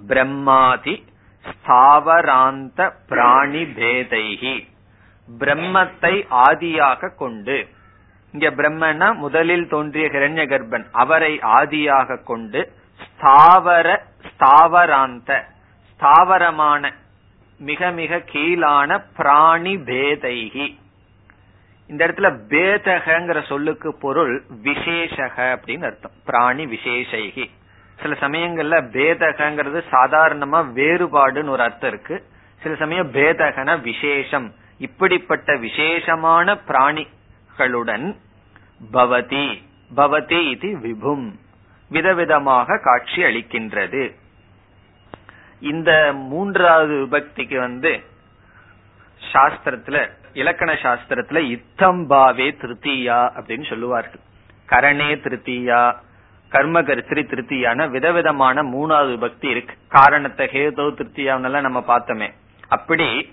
[0.08, 1.04] பிரம்மாதி
[1.44, 4.68] ஸ்தாவராந்த பிராணி பேதைகி.
[5.38, 7.68] பிரம்மத்தை ஆதியாக கொண்டு.
[8.32, 12.72] இங்க பிரம்மனா முதலில் தோன்றிய ஹிரண்ய கர்ப்பன் அவரை ஆதியாக கொண்டு
[13.04, 15.44] ஸ்தாவர ஸ்தாவராந்த
[16.00, 16.92] தாவரமான
[17.58, 20.78] மிக மிக கீழான பிராணி பேதைகி.
[21.86, 26.10] இந்த இடத்துல பேதகங்கிற சொல்லுக்கு பொருள் விசேஷக அப்படின்னு அர்த்தம்.
[26.24, 27.50] பிராணி விசேஷகி.
[28.00, 32.24] சில சமயங்கள்ல பேதகங்கிறது சாதாரணமா வேறுபாடுன்னு ஒரு அர்த்தம் இருக்கு.
[32.62, 34.54] சில சமயம் பேதகன விசேஷம்.
[34.78, 38.16] இப்படிப்பட்ட விசேஷமான பிராணிகளுடன்
[38.92, 39.62] பவதி
[39.96, 41.32] பவதி இது விபும்
[41.90, 44.14] விதவிதமாக காட்சி அளிக்கின்றது.
[45.60, 48.00] இந்த மூன்றாவது விபக்திக்கு வந்து
[49.32, 54.20] சாஸ்திரத்துல இலக்கண சாஸ்திரத்துல இத்தம்பாவே திருத்தீயா அப்படின்னு சொல்லுவார்கள்.
[54.66, 55.94] கரணே திருத்தியா
[56.52, 59.74] கர்மகர்த்திரி திருத்தியான விதவிதமான மூணாவது பக்தி இருக்கு.
[59.88, 62.28] காரணத்தை ஹேதோ திருத்தியாவெல்லாம் நம்ம பார்த்தோமே
[62.68, 63.30] அப்படி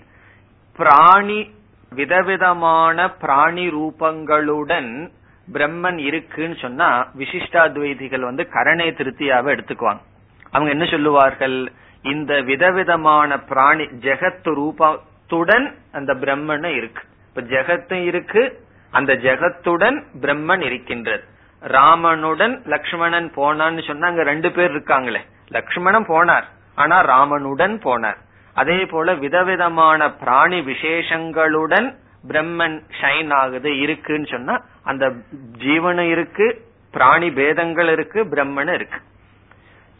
[0.78, 1.50] பிராணி
[1.92, 5.10] விதவிதமான பிராணி ரூபங்களுடன்
[5.52, 10.02] பிரம்மன் இருக்குன்னு சொன்னா விசிஷ்டாத்வைதிகள் வந்து கரணே திருத்தியாவை எடுத்துக்குவாங்க.
[10.50, 11.72] அவங்க என்ன சொல்லுவார்கள்?
[12.02, 17.02] இந்த விதவிதமான பிராணி ஜெகத் ரூபத்துடன் அந்த பிரம்மன் இருக்கு.
[17.28, 21.24] இப்ப ஜெகத்தும் இருக்கு அந்த ஜெகத்துடன் பிரம்மன் இருக்கின்றது.
[21.62, 25.20] ராமனுடன் லக்ஷ்மணன் போனான்னு சொன்னா அங்க ரெண்டு பேர் இருக்காங்களே.
[25.48, 28.16] லக்ஷ்மணன் போனார் ஆனா ராமனுடன் போனார்.
[28.54, 31.94] அதே போல விதவிதமான பிராணி விசேஷங்களுடன்
[32.28, 35.12] பிரம்மன் ஷைன் ஆகுது இருக்குன்னு சொன்னா அந்த
[35.58, 38.98] ஜீவனும் இருக்கு பிராணி பேதங்கள் இருக்கு பிரம்மன் இருக்கு.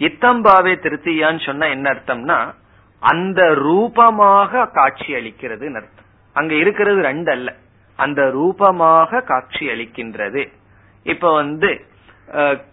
[0.07, 2.39] இத்தம்பாவே திருத்தியான்னு சொன்னா என்ன அர்த்தம்னா
[3.03, 6.09] அந்த ரூபமாக காட்சி அளிக்கிறது அர்த்தம்.
[6.37, 7.49] அங்க இருக்கிறது ரெண்டு அல்ல
[7.99, 10.43] அந்த ரூபமாக காட்சி அளிக்கின்றது.
[11.13, 11.71] இப்ப வந்து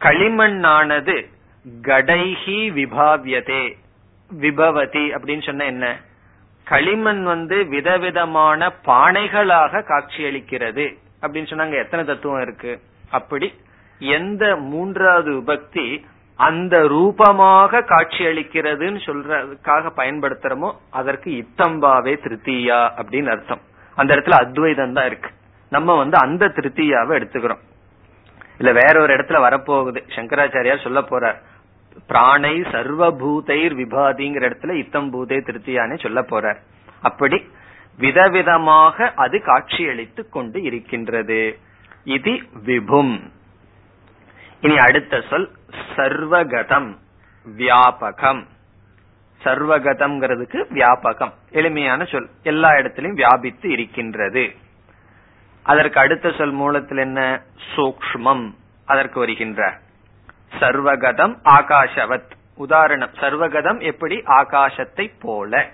[0.05, 1.15] களிமண்ணானது
[1.89, 3.63] கடைஹி விபாவியதே
[4.31, 5.85] விபவதி அப்படின்னு சொன்ன என்ன?
[6.67, 10.85] களிமண் வந்து விதவிதமான பானைகளாக காட்சியளிக்கிறது
[11.21, 12.71] அப்படின்னு சொன்னாங்க எத்தனை தத்துவம் இருக்கு?
[13.17, 13.47] அப்படி
[14.01, 15.85] எந்த மூன்றாவது விபக்தி
[16.36, 23.62] அந்த ரூபமாக காட்சி அளிக்கிறதுன்னு சொல்றதுக்காக பயன்படுத்துறமோ அதற்கு இத்தம்பாவே திருத்தீயா அப்படின்னு அர்த்தம்.
[23.95, 25.30] அந்த இடத்துல அத்வைதம் தான் இருக்கு.
[25.69, 27.60] நம்ம வந்து அந்த திருத்தீயாவை எடுத்துக்கிறோம்.
[28.58, 30.10] இல்ல வேற ஒரு இடத்துல வரப்போகுது.
[30.15, 31.36] சங்கராச்சாரியார் சொல்ல போறார்.
[32.08, 36.58] பிராணை சர்வபூதைர் விபாதிங்கிற இடத்துல இத்தம் பூதே திருத்தியானே சொல்ல போறார்.
[37.02, 37.50] அப்படி
[38.00, 41.60] விதவிதமாக அது காட்சியளித்து கொண்டு இருக்கின்றது.
[42.04, 42.32] இது
[42.65, 43.19] விபும்.
[44.62, 45.50] இனி அடுத்த சொல்
[45.95, 46.97] சர்வகதம்
[47.57, 48.45] வியாபகம்.
[49.43, 51.33] சர்வகதம்ங்கிறதுக்கு வியாபகம்.
[51.49, 52.29] எளிமையான சொல்.
[52.43, 54.51] எல்லா இடத்திலும் வியாபித்து இருக்கின்றது.
[55.63, 57.41] அதற்கு அடுத்த சொல் மூலத்தில் என்ன?
[57.75, 58.53] சூக்மம்
[58.85, 59.79] அதற்கு வருகின்றார்
[60.59, 62.31] சர்வகதம் ஆகாஷவத்.
[62.55, 63.09] உதாரணம்.
[63.13, 64.17] சர்வகதம் எப்படி?
[64.17, 65.69] ஆகாசத்தை போல.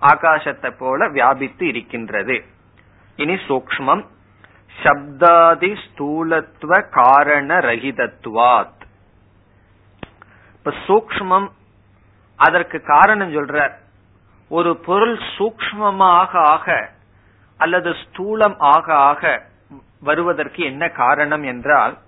[0.00, 2.44] ஆகாசத்தை போல வியாபித்து இருக்கின்றது.
[3.16, 4.04] இனி சூக்மம்
[4.82, 8.82] சப்தாதி ஸ்தூலத்துவ காரண ரகிதத்துவாத்
[10.66, 11.46] இப்ப சூக்மம்
[12.36, 13.56] அதற்கு காரணம் சொல்ற
[14.50, 16.90] ஒரு பொருள் சூக்மமாக ஆக
[17.60, 19.42] அல்லது ஸ்தூலம் ஆக ஆக
[20.00, 21.98] வருவதற்கு என்ன காரணம் என்றால்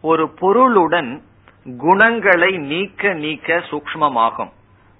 [0.00, 1.22] ஒரு பொருளுடன்
[1.78, 4.52] குணங்களை நீக்க நீக்க சூக்மமாகும்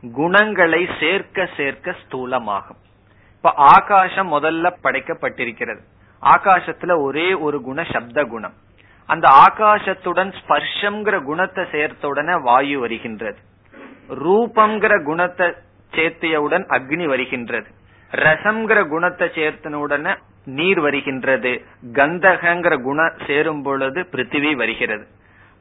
[0.02, 2.80] குணங்களை சேர்க்க சேர்க்க ஸ்தூலமாகும்.
[3.36, 5.82] இப்ப ஆகாசம் முதல்ல படைக்கப்பட்டிருக்கிறது.
[6.22, 8.54] ஆகாசத்துல ஒரே ஒரு குண சப்த குணம்.
[9.12, 13.38] அந்த ஆகாசத்துடன் ஸ்பர்ஷம்ங்கிற குணத்தை சேர்த்த உடனே வாயு வருகின்றது.
[14.24, 15.46] ரூபம்ங்கிற குணத்தை
[15.92, 17.68] சேர்த்தியவுடன் அக்னி வருகின்றது.
[18.12, 20.12] ரசம்ங்கிற குணத்தை சேர்த்தன உடனே
[20.58, 21.52] நீர் வருகின்றது.
[21.92, 25.04] கந்தகங்கிற குணம் சேரும் பொழுது பிருத்திவி வருகிறது.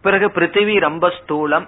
[0.03, 1.67] பிறகு பிருத்திவி ரொம்ப ஸ்தூலம்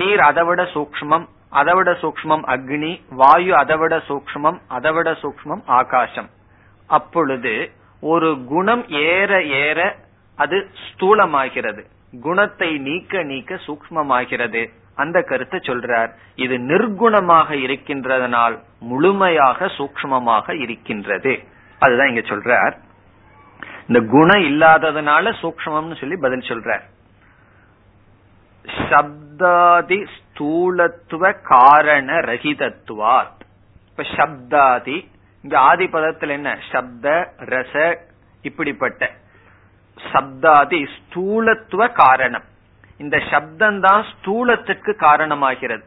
[0.00, 6.28] நீர் அதைவிட சூக்மம் அதைவிட சூக்மம் அக்னி வாயு அதைவிட சூக்மம் அதைவிட சூக்மம் ஆகாசம்.
[6.90, 7.54] அப்பொழுது
[8.02, 9.30] ஒரு குணம் ஏற
[9.64, 9.80] ஏற
[10.36, 11.82] அது ஸ்தூலமாகிறது.
[12.20, 14.62] குணத்தை நீக்க நீக்க சூக்மமாகிறது.
[14.94, 16.10] அந்த கருத்தை சொல்றார்.
[16.36, 21.42] இது நிர்குணமாக இருக்கின்றதனால் முழுமையாக சூக்மமாக இருக்கின்றது.
[21.78, 22.76] அதுதான் இங்க சொல்றார்.
[23.86, 26.84] இந்த குணம் இல்லாததுனால சூக்மம்னு சொல்லி பதில் சொல்றார்.
[28.64, 33.32] சப்தாதி ஸ்தூலத்துவ காரண ரஹிதத்துவார்
[33.90, 34.96] இப்ப சப்தாதி
[35.42, 36.58] இங்க ஆதி பதத்தில் என்ன?
[36.70, 37.74] சப்த ரச
[38.42, 39.10] இப்படிப்பட்ட
[39.96, 42.46] சப்தாதி ஸ்தூலத்துவ காரணம்.
[43.02, 45.84] இந்த சப்தம் தான் ஸ்தூலத்திற்கு காரணமாகிறது.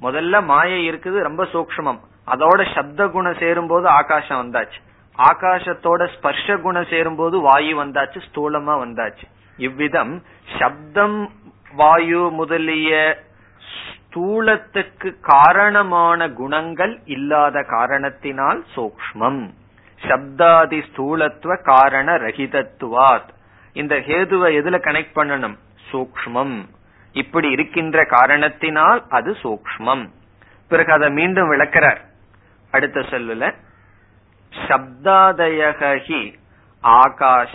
[0.00, 2.00] முதல்ல மாயை இருக்குது ரொம்ப சூக்மம்
[2.32, 4.78] அதோட சப்த குணம் சேரும் போது ஆகாசம் வந்தாச்சு.
[5.18, 9.26] ஆகாசத்தோட ஸ்பர்ஷ குணம் சேரும் போது வாயு வந்தாச்சு ஸ்தூலமா வந்தாச்சு.
[9.58, 10.14] இவ்விதம்
[10.58, 11.18] சப்தம்
[11.80, 12.90] வாயு முதலிய
[13.70, 19.40] ஸ்தூலத்துக்கு காரணமான குணங்கள் இல்லாத காரணத்தினால் சூக்மம்
[20.00, 23.30] சப்தாதி ஸ்தூலத்துவ காரண ரகிதத்துவாத்.
[23.80, 25.56] இந்த ஹேதுவை எதுல கனெக்ட் பண்ணணும்?
[25.90, 26.56] சூக்மம்
[27.22, 30.04] இப்படி இருக்கின்ற காரணத்தினால் அது சூக்மம்
[30.70, 32.00] பிறகு அதை மீண்டும் விளக்கிறார்.
[32.74, 33.44] அடுத்த சொல்லுல
[34.52, 36.22] சப்தாதயகி
[36.82, 37.54] ஆகாஷ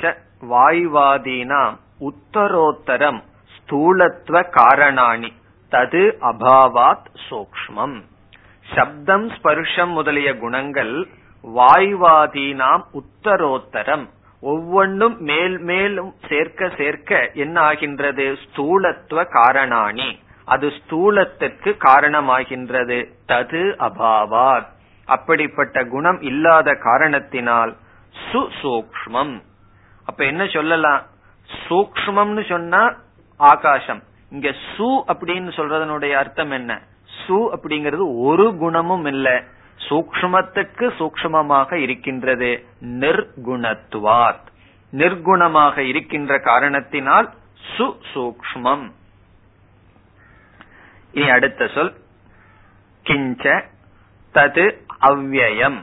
[0.52, 1.76] வாய்வாதீனாம்
[2.10, 3.20] உத்தரோத்தரம்
[3.56, 5.30] ஸ்தூலத்துவ காரணாணி
[5.72, 7.98] தது அபாவாத் சூக்மம்
[8.76, 10.96] சப்தம் ஸ்பர்ஷம் முதலிய குணங்கள்
[11.44, 14.06] வாய்வாதீனாம் உத்தரோத்தரம்
[14.42, 18.38] ஒவ்வொன்றும் மேல் மேலும் சேர்க்க சேர்க்க என்ன ஆகின்றது?
[18.44, 20.20] ஸ்தூலத்துவ காரணாணி.
[20.46, 23.06] அது ஸ்தூலத்திற்கு காரணமாகின்றது.
[23.28, 24.68] தது அபாவாத்.
[25.06, 27.76] அப்படிப்பட்ட குணம் இல்லாத காரணத்தினால்
[28.32, 29.42] சுசூக்மம்
[30.06, 31.02] அப்ப என்ன சொல்லலாம்?
[31.70, 32.96] சூக்மம்னு சொன்னா
[33.38, 34.04] ஆகாசம்.
[34.30, 36.82] இங்க சு அப்படின்னு சொல்றதனுடைய அர்த்தம் என்ன?
[37.28, 39.44] சு அப்படிங்கிறது ஒரு குணமும் இல்லை.
[39.90, 42.66] சூக்மத்துக்கு சூக்மமாக இருக்கின்றது.
[42.82, 44.50] நிர்குணத்துவாத்.
[44.94, 47.34] நிர்குணமாக இருக்கின்ற காரணத்தினால்
[47.78, 48.92] சுசூக்மம்
[51.14, 51.94] இனி அடுத்த சொல்.
[53.04, 53.64] கிஞ்ச
[54.34, 55.78] தது அவ்வயம்.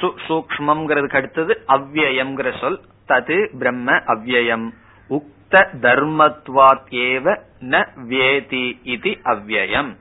[0.00, 2.80] சூக்மம்ங்கிறதுக்கு அடுத்தது அவ்யயம்ங்கிற சொல்.
[3.08, 4.70] தது பிரம்ம அவ்வயம்.
[5.10, 9.96] உக்த தர்மத்வாத் ஏவ ந வேதி இது அவ்வயம்.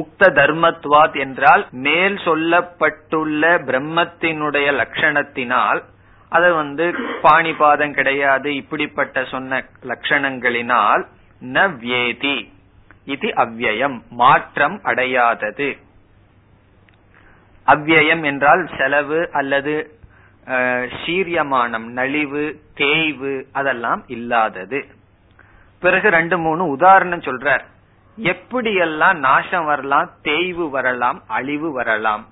[0.00, 5.80] உக்த தர்மத்வாத் என்றால் மேல் சொல்லப்பட்டுள்ள பிரம்மத்தினுடைய லட்சணத்தினால்
[6.32, 6.86] அது வந்து
[7.22, 11.04] பாணிபாதம் கிடையாது இப்படிப்பட்ட சொன்ன லட்சணங்களினால்
[11.54, 12.38] ந வியேதி
[13.14, 15.68] இது அவ்யயம் மாற்றம் அடையாதது.
[17.66, 19.74] அவ்யயம் என்றால் செலவு அல்லது
[21.00, 22.44] சீரியமானம் நலிவு
[22.80, 24.80] தேய்வு அதெல்லாம் இல்லாதது.
[25.82, 27.64] பிறகு ரெண்டு மூணு உதாரணம் சொல்றார்.
[28.22, 32.26] எப்படியெல்லாம் நாசம் வரலாம் தேய்வு வரலாம் அழிவு வரலாம்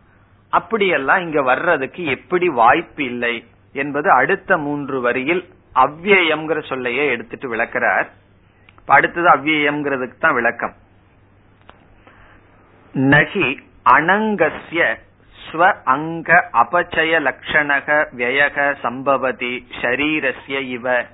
[0.51, 8.09] அப்படியெல்லாம் இங்க வர்றதுக்கு எப்படி வாய்ப்பு இல்லை என்பது அடுத்த மூன்று வரியில் அவ்வியம்ங்கிற சொல்லையே எடுத்துட்டு விளக்கிறார்.
[8.87, 10.75] அடுத்தது அவ்வியம்ங்கிறதுக்கு தான் விளக்கம்.
[12.94, 14.96] நகி அனங்கசிய
[15.53, 21.07] ஸ்வ அங்க அபச்சய லட்சணக வியக சம்பவதி ஷரீரஸ்ய இவ.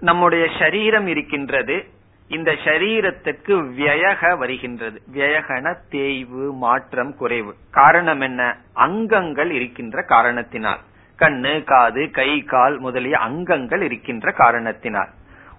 [0.00, 1.97] நம்முடைய சரீரம் இருக்கின்றது
[2.28, 5.02] இந்த சரீரத்துக்கு வியக வருகின்றது.
[5.12, 7.54] வியகன தேய்வு மாற்றம் குறைவு.
[7.70, 8.56] காரணம் என்ன?
[8.72, 10.78] அங்கங்கள் இருக்கின்ற காரணத்தினால்.
[11.18, 15.08] கண்ணு காது கை கால் முதலிய அங்கங்கள் இருக்கின்ற காரணத்தினால்.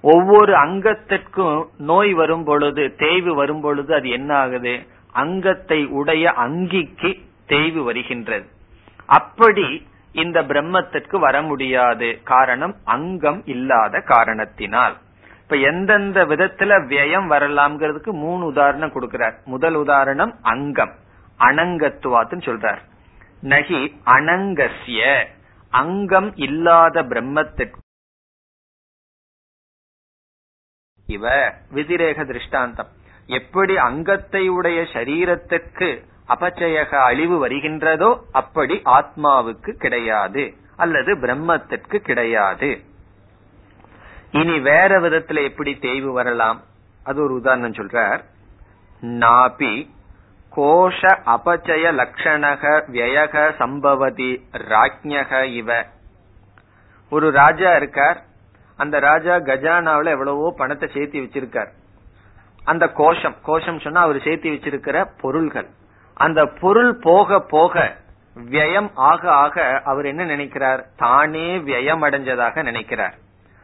[0.01, 4.87] ஒவ்வொரு அங்கத்திற்கும் நோய் வரும் பொழுது தேய்வு வரும் பொழுது அது என்ன ஆகுது?
[5.11, 8.45] அங்கத்தை உடைய அங்கிக்கு தேய்வு வருகின்றது.
[9.05, 12.19] அப்படி இந்த பிரம்மத்திற்கு வர முடியாது.
[12.23, 14.97] காரணம் அங்கம் இல்லாத காரணத்தினால்.
[15.49, 19.35] இப்ப எந்தெந்த விதத்துல வியம் வரலாம்ங்கிறதுக்கு மூணு உதாரணம் கொடுக்கிறார்.
[19.45, 20.91] முதல் உதாரணம் அங்கம்
[21.39, 22.81] அனங்கத்துவாத்துன்னு சொல்றார்.
[23.41, 25.25] நகி அனங்கசிய
[25.69, 27.79] அங்கம் இல்லாத பிரம்மத்திற்கு
[31.07, 31.33] இவ
[31.73, 32.91] விதிரேக திருஷ்டாந்தம்.
[33.25, 35.89] எப்படி அங்கத்தை உடைய சரீரத்துக்கு
[36.27, 42.71] அபச்சயக அழிவு வருகின்றதோ அப்படி ஆத்மாவுக்கு கிடையாது அல்லது பிரம்மத்திற்கு கிடையாது.
[44.31, 46.61] இனி வேற விதத்துல எப்படி தேய்வு வரலாம்?
[47.03, 48.19] அது ஒரு உதாரணம் சொல்றார்.
[49.01, 49.89] நாபி
[50.55, 55.85] கோஷ அபச்சய லட்சணக வியக சம்பவதி ராஜ்யக இவ.
[57.09, 58.21] ஒரு ராஜா இருக்கார்.
[58.77, 61.69] அந்த ராஜா கஜானாவில எவ்வளவோ பணத்தை சேர்த்தி வச்சிருக்கார்.
[62.63, 65.69] அந்த கோஷம் கோஷம் சொன்னா அவர் சேர்த்தி வச்சிருக்கிற பொருள்கள்.
[66.13, 67.95] அந்த பொருள் போக போக
[68.35, 70.85] வியம் ஆக ஆக அவர் என்ன நினைக்கிறார்?
[70.97, 73.15] தானே வியம் அடைஞ்சதாக நினைக்கிறார்.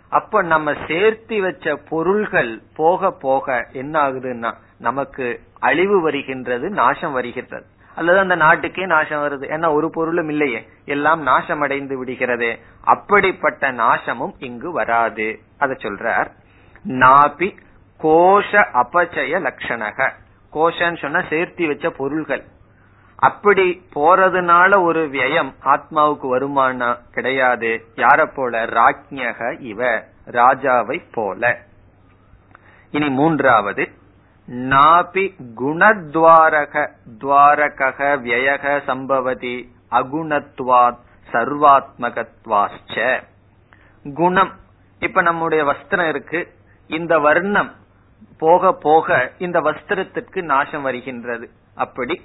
[0.09, 7.65] அப்ப நம்ம சேர்த்தி வச்ச பொருள்கள் போக போக என்ன ஆகுதுன்னா நமக்கு அழிவு வருகின்றது நாசம் வருகின்றது.
[7.95, 9.45] அல்லது அந்த நாட்டுக்கே நாசம் வருது.
[9.45, 10.67] ஏன்னா ஒரு பொருளும் இல்லையே.
[10.85, 12.59] எல்லாம் நாசம் அடைந்து விடுகிறது.
[12.83, 15.39] அப்படிப்பட்ட நாசமும் இங்கு வராது.
[15.57, 16.27] அத சொல்றார்.
[16.87, 17.57] நாபி
[17.99, 20.11] கோஷ அபச்சய லட்சணக
[20.53, 22.43] கோஷன்னு சொன்னா சேர்த்தி வச்ச பொருள்கள்.
[23.15, 27.85] அப்படி போறதுனால ஒரு வியம் ஆத்மாவுக்கு வருமானா கிடையாது.
[27.95, 28.65] யார போல?
[28.65, 31.57] ராஜ்யக இவ ராஜாவை போல.
[32.91, 33.91] இனி மூன்றாவது.
[34.51, 40.99] நாபி குணத்வாரக துவாரக வியக சம்பவதி அகுணத்வாத்
[41.31, 43.23] சர்வாத்மகத்வாச்ச
[44.13, 44.51] குணம்.
[44.99, 46.53] இப்ப நம்முடைய வஸ்திரம் இருக்கு.
[46.87, 47.75] இந்த வர்ணம்
[48.37, 51.49] போக போக இந்த வஸ்திரத்திற்கு நாசம் வருகின்றது.
[51.75, 52.21] அப்படி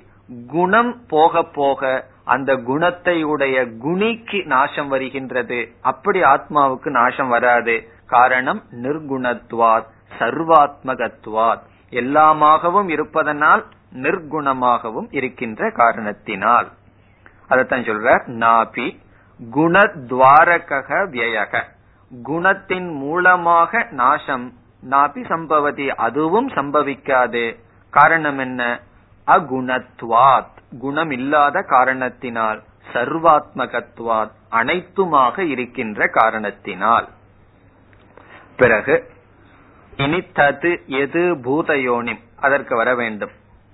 [0.46, 5.72] குணம் போக போக அந்த குணத்தை உடைய குணிக்கு நாசம் வருகின்றது.
[5.82, 7.88] அப்படி ஆத்மாவுக்கு நாசம் வராது.
[8.06, 9.86] காரணம் நிர்குணத்வாத்
[10.18, 11.60] சர்வாத்மகத்வாத்.
[11.90, 16.68] எல்லாமாகவும் இருப்பதனால் நிர்குணமாகவும் இருக்கின்ற காரணத்தினால்.
[17.48, 18.98] அதத்தான் சொல்ற நாபி
[19.54, 21.62] குணத்வாரக வியக
[22.28, 24.52] குணத்தின் மூலமாக நாசம்
[24.90, 27.56] நாபி சம்பவதி அதுவும் சம்பவிக்காது.
[27.90, 28.80] காரணம் என்ன?
[29.30, 32.62] அகுணத்வாத் குணம் இல்லாத காரணத்தினால்
[32.92, 37.08] சர்வாத்மகத்வாத் அனைத்துமாக இருக்கின்ற காரணத்தினால்.
[38.56, 39.10] பிறகு
[39.96, 42.20] இனி தது எது பூதயோனிம்?
[42.36, 43.30] அதற்கு வர வேண்டும்.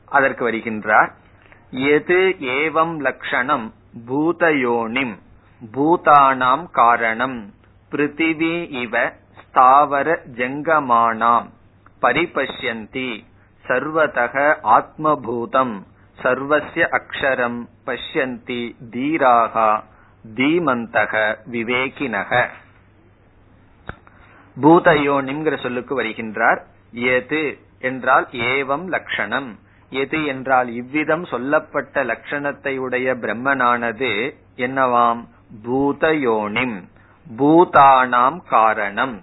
[0.06, 1.10] அதற்கு வருகின்றார்
[1.70, 3.74] எது ஏவம் லட்சணம்
[4.06, 5.18] பூதயோனிம்.
[5.72, 7.54] பூதானாம் காரணம்.
[7.90, 11.50] பிருத்திவி இவ ஸ்தாவர ஜங்கமானாம்.
[12.02, 13.24] பரிபஷ்யந்தி.
[13.68, 15.82] சர்வதக ஆத்மபூதம்
[16.22, 19.82] சர்வசிய அக்ஷரம் பஷ்யந்தி தீராகா
[20.34, 22.48] தீமந்தக விவேகினக.
[24.62, 26.60] பூதயோனிம்ங்கிற சொல்லுக்கு வருகின்றார்
[26.92, 29.58] எது என்றால் ஏவம் லட்சணம்
[29.90, 35.24] எது என்றால் இவ்விதம் சொல்லப்பட்ட லட்சணத்தை உடைய பிரம்மனானது என்னவாம்?
[35.64, 36.82] பூதயோனிம்.
[37.38, 39.22] பூதானாம் காரணம்.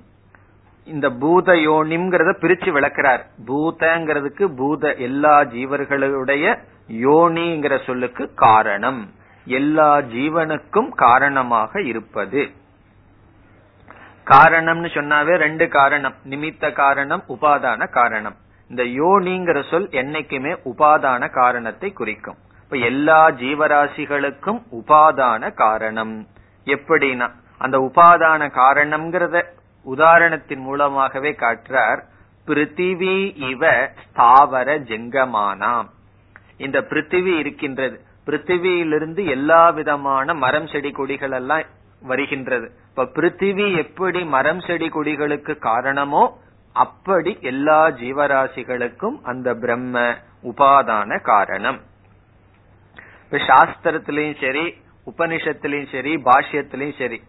[0.85, 3.19] இந்த பூத யோனிம்ங்கிறத பிரிச்சு விளக்கிறார்.
[3.47, 6.59] பூதங்கிறதுக்கு பூத எல்லா ஜீவர்களுடைய
[6.91, 9.11] யோனிங்கிற சொல்லுக்கு காரணம்.
[9.45, 12.51] எல்லா ஜீவனுக்கும் காரணமாக இருப்பது.
[14.25, 16.13] காரணம்னு சொன்னாவே ரெண்டு காரணம்.
[16.29, 18.35] நிமித்த காரணம் உபாதான காரணம்.
[18.69, 22.35] இந்த யோனிங்கிற சொல் என்னைக்குமே உபாதான காரணத்தை குறிக்கும்.
[22.63, 26.27] இப்ப எல்லா ஜீவராசிகளுக்கும் உபாதான காரணம்.
[26.65, 29.43] எப்படின்னா அந்த உபாதான காரணம்ங்கிறத
[29.85, 32.01] உதாரணத்தின் மூலமாகவே காட்டுறார்
[32.47, 33.15] பிருத்திவி
[33.49, 35.87] இவ ஸ்தாவர ஜெங்கமானாம்.
[36.57, 38.01] இந்த பிருத்திவி இருக்கின்றது.
[38.25, 41.63] பிருத்திவியிலிருந்து எல்லா விதமான மரம் செடி கொடிகள் எல்லாம்
[42.01, 42.71] வருகின்றது.
[42.89, 46.39] இப்ப பிருத்திவி எப்படி மரம் செடி கொடிகளுக்கு காரணமோ
[46.73, 51.79] அப்படி எல்லா ஜீவராசிகளுக்கும் அந்த பிரம்ம உபாதான காரணம்.
[53.23, 54.65] இப்ப சாஸ்திரத்திலையும் சரி
[55.05, 57.21] உபனிஷத்திலையும் சரி பாஷ்யத்திலையும் சரி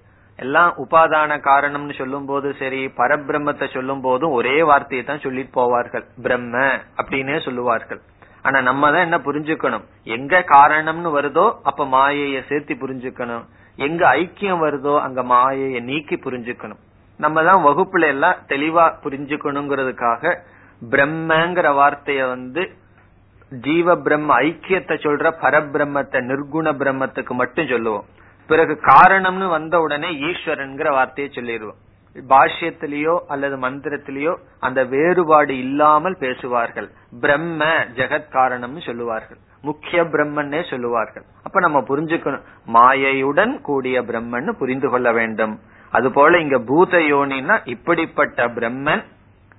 [0.42, 6.04] எல்லாம் உபாதான காரணம்னு சொல்லும் போது சரி பரபிரம்மத்தை சொல்லும் போதும் ஒரே வார்த்தையை தான் சொல்லிட்டு போவார்கள்.
[6.24, 6.54] பிரம்ம
[7.00, 8.00] அப்படின்னே சொல்லுவார்கள்.
[8.46, 9.84] ஆனா நம்ம தான் என்ன புரிஞ்சுக்கணும்?
[10.16, 13.44] எங்க காரணம்னு வருதோ அப்ப மாயைய சேர்த்து புரிஞ்சுக்கணும்.
[13.78, 16.80] எங்க ஐக்கியம் வருதோ அங்க மாயைய நீக்கி புரிஞ்சுக்கணும்.
[17.20, 20.32] நம்ம தான் வகுப்புல எல்லாம் தெளிவா புரிஞ்சுக்கணுங்கிறதுக்காக
[20.92, 22.62] பிரம்மங்கிற வார்த்தைய வந்து
[23.66, 28.06] ஜீவ பிரம்ம ஐக்கியத்தை சொல்ற பரபிரம்மத்தை நிர்குண பிரம்மத்துக்கு மட்டும் சொல்லுவோம்.
[28.46, 31.82] பிறகு காரணம்னு வந்த உடனே ஈஸ்வரன்கிற வார்த்தையை சொல்லிடுவோம்.
[32.28, 36.90] பாஷ்யத்திலேயோ அல்லது மந்திரத்திலேயோ அந்த வேறுபாடு இல்லாமல் பேசுவார்கள்.
[37.20, 39.36] பிரம்ம ஜெகத் காரணம்னு சொல்லுவார்கள்.
[39.62, 41.22] முக்கிய பிரம்மன்னே சொல்லுவார்கள்.
[41.42, 42.42] அப்ப நம்ம புரிஞ்சுக்கணும்.
[42.72, 45.60] மாயையுடன் கூடிய பிரம்மன் புரிந்து கொள்ள வேண்டும்.
[45.90, 49.04] அதுபோல இங்க பூத யோனின்னா இப்படிப்பட்ட பிரம்மன்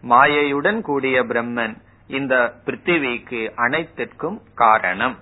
[0.09, 1.77] மாயையுடன் கூடிய பிரம்மன்.
[2.07, 5.17] இந்த பிருத்திவிக்கு அனைத்திற்கும் காரணம்.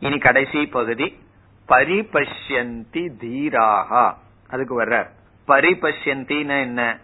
[0.00, 1.26] இனி கடைசி பகுதி.
[1.68, 4.14] பரிபஷ்யந்தி தீராகா.
[4.48, 5.08] அதுக்கு வர்ற.
[5.48, 6.98] பரிபஷ்யந்தின்னு என்ன?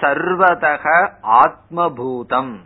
[0.00, 2.58] சர்வதக ஆத்மபூதம்.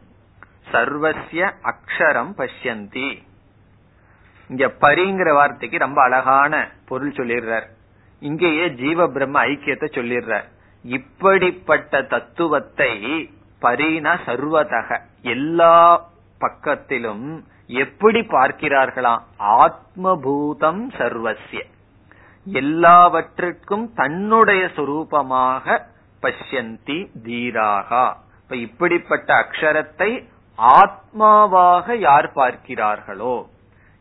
[0.73, 3.23] சர்வசிய அக்ஷரம் பஷ்யந்தி.
[4.49, 7.67] இங்க பரிங்கிற வார்த்தைக்கு ரொம்ப அழகான பொருள் சொல்லிடுறார்.
[8.21, 10.45] இங்கேயே ஜீவ பிரம்ம ஐக்கியத்தை சொல்லிடுறார்.
[10.83, 13.05] இப்படிப்பட்ட தத்துவத்தை
[13.63, 15.01] பரீன சர்வதக.
[15.23, 16.09] எல்லா
[16.41, 21.73] பக்கத்திலும் எப்படி பார்க்கிறார்களாம் ஆத்மபூதம் சர்வசிய
[22.47, 25.83] எல்லாவற்றிற்கும் தன்னுடைய சொரூபமாக
[26.23, 28.17] பஷ்யந்தி தீராகா.
[28.43, 33.45] இப்ப இப்படிப்பட்ட அக்ஷரத்தை ஆத்மாவாக யார் பார்க்கிறார்களோ?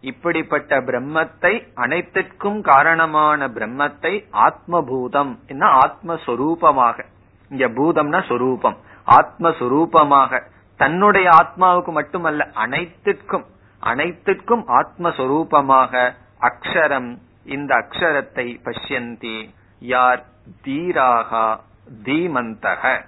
[0.01, 5.67] இப்படிப்பட்ட பிரம்மத்தை அனைத்திற்கும் காரணமான பிரம்மத்தை ஆத்மபூதம் என்ன?
[5.67, 7.05] ஆத்மஸ்வரூபமாக.
[7.49, 8.77] இங்க பூதம்னா சொரூபம்.
[9.07, 10.41] ஆத்மஸ்வரூபமாக.
[10.77, 13.45] தன்னுடைய ஆத்மாவுக்கு மட்டுமல்ல அனைத்திற்கும்
[13.79, 19.49] அனைத்திற்கும் ஆத்மஸ்வரூபமாக அக்ஷரம் இந்த அக்ஷரத்தை பஷ்யந்தி.
[19.79, 20.25] யார்?
[20.63, 21.59] தீராகா
[22.03, 23.05] தீமந்தக.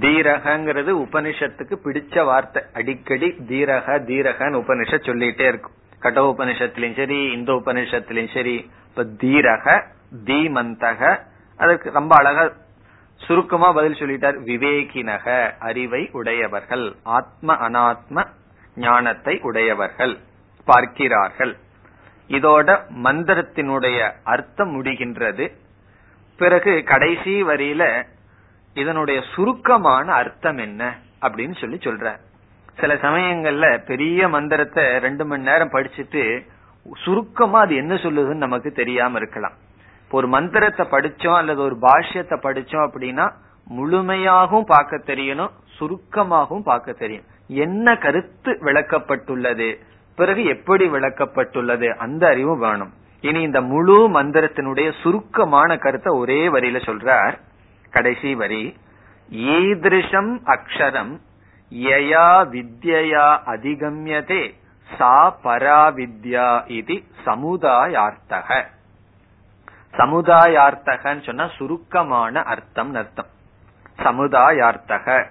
[0.00, 2.62] தீரகங்கிறது உபனிஷத்துக்கு பிடிச்ச வார்த்தை.
[2.74, 5.72] அடிக்கடி தீரக தீரகன்னு உபனிஷத் சொல்லிட்டே இருக்கும்.
[5.98, 8.70] கட உபனிஷத்திலையும் சரி இந்த உபனிஷத்திலையும் சரி.
[8.88, 9.82] இப்ப தீரக
[10.24, 11.18] தீமந்தக
[11.56, 12.52] அதுக்கு ரொம்ப அழகா
[13.26, 14.38] சுருக்கமா பதில் சொல்லிட்டார்.
[14.46, 16.96] விவேகினக அறிவை உடையவர்கள்.
[17.02, 18.26] ஆத்ம அனாத்ம
[18.76, 20.18] ஞானத்தை உடையவர்கள்.
[20.64, 21.56] பார்க்கிறார்கள்.
[22.28, 22.68] இதோட
[23.02, 25.52] மந்திரத்தினுடைய அர்த்தம் முடிகின்றது.
[26.36, 28.06] பிறகு கடைசி வரியில
[28.74, 32.16] இதனுடைய சுருக்கமான அர்த்தம் என்ன அப்படின்னு சொல்லி சொல்ற
[32.76, 36.46] சில சமயங்கள்ல பெரிய மந்திரத்தை ரெண்டு மணி நேரம் படிச்சுட்டு
[37.04, 39.52] சுருக்கமா அது என்ன சொல்லுதுன்னு நமக்கு தெரியாம இருக்கலாம்.
[40.12, 43.26] ஒரு மந்திரத்தை படிச்சோம் அல்லது ஒரு பாஷ்யத்தை படிச்சோம் அப்படின்னா
[43.66, 49.68] முழுமையாகவும் பார்க்க தெரியணும் சுருக்கமாகவும் பார்க்க தெரியும் என்ன கருத்து விளக்கப்பட்டுள்ளது?
[50.18, 51.88] பிறகு எப்படி விளக்கப்பட்டுள்ளது?
[51.96, 52.92] அந்த அறிவும் வேணும்.
[53.24, 57.36] இனி இந்த முழு மந்திரத்தினுடைய சுருக்கமான கருத்தை ஒரே வரியில சொல்றார்.
[57.90, 58.64] கடைசி வரி
[59.54, 61.12] ஈதிருஷம் அக்ஷரம்
[61.72, 64.42] யயா வித்யா அதிகமியதே
[64.98, 66.48] சா பராவித்யா
[66.78, 66.96] இது
[67.26, 68.48] சமுதாயார்த்தக.
[69.92, 73.26] சமுதாயார்த்தகன்னு சொன்னா சுருக்கமான அர்த்தம் அர்த்தம்.
[73.98, 75.26] சமுதாயார்த்தக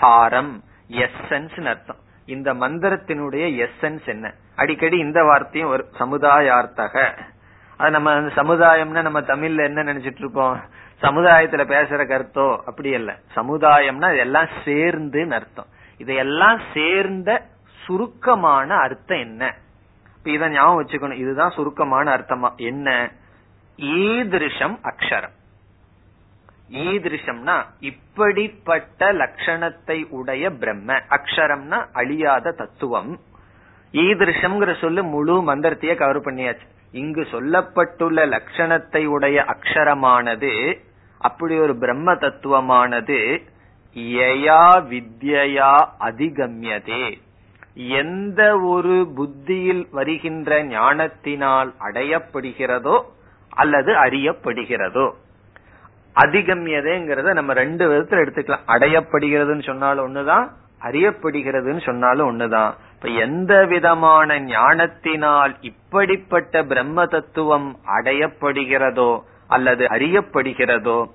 [0.00, 1.96] சாரம் எஸ்என்ஸ் அர்த்தம்.
[2.26, 4.34] இந்த மந்திரத்தினுடைய எஸ்என்ஸ் என்ன?
[4.56, 7.18] அடிக்கடி இந்த வார்த்தையும் ஒரு சமுதாயார்த்தக.
[7.76, 10.60] அது நம்ம சமுதாயம்னா நம்ம தமிழ்ல என்ன நினைச்சிட்டு இருக்கோம்
[11.00, 15.66] சமுதாயத்துல பேசுற கருத்தோ அப்படி இல்ல சமுதாயம்னா இதெல்லாம் சேர்ந்துன்னு அர்த்தம்.
[15.98, 17.42] இதையெல்லாம் சேர்ந்த
[17.84, 19.54] சுருக்கமான அர்த்தம் என்ன?
[20.18, 21.18] இப்ப இத ஞாபகம் வச்சுக்கணும்.
[21.18, 22.54] இதுதான் சுருக்கமான அர்த்தமா.
[22.56, 23.10] என்ன?
[23.78, 25.36] ஈதிருஷம் அக்ஷரம்.
[26.70, 31.00] ஈதிருஷம்னா இப்படிப்பட்ட லட்சணத்தை உடைய பிரம்ம.
[31.10, 33.20] அக்ஷரம்னா அழியாத தத்துவம்.
[33.92, 36.66] ஈதிருஷம்ங்கிற சொல்லு முழு மந்திரத்தையே கவர் பண்ணியாச்சு.
[36.92, 40.78] இங்கு சொல்லப்பட்டுள்ள லட்சணத்தை உடைய அக்ஷரமானது
[41.18, 43.42] அப்படி ஒரு பிரம்ம தத்துவமானது
[43.94, 47.18] யயா வித்யா அதிகமியதே.
[47.74, 53.02] எந்த ஒரு புத்தியில் வருகின்ற ஞானத்தினால் அடையப்படுகிறதோ
[53.54, 55.12] அல்லது அறியப்படுகிறதோ.
[56.14, 58.58] அதிகமியதேங்கிறத நம்ம ரெண்டு விதத்துல எடுத்துக்கலாம்.
[58.66, 60.48] அடையப்படுகிறதுன்னு சொன்னாலும் ஒண்ணுதான்
[60.82, 62.72] அறியப்படுகிறதுன்னு சொன்னாலும் ஒண்ணுதான்.
[62.94, 71.06] இப்ப எந்த விதமான ஞானத்தினால் இப்படிப்பட்ட பிரம்ம தத்துவம் அடையப்படுகிறதோ அல்லது அறியப்படுகிறதோ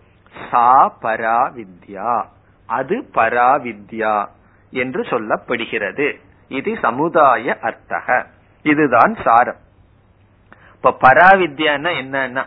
[0.52, 2.24] சா பரா வித்யா
[2.66, 4.26] அது பரா வித்யா
[4.72, 6.16] என்று சொல்லப்படுகிறது.
[6.50, 8.26] இது சமுதாய அர்த்தக.
[8.64, 9.66] இதுதான் சாரம்.
[10.82, 12.46] இப்ப பராவித்யான்னா என்னன்னா?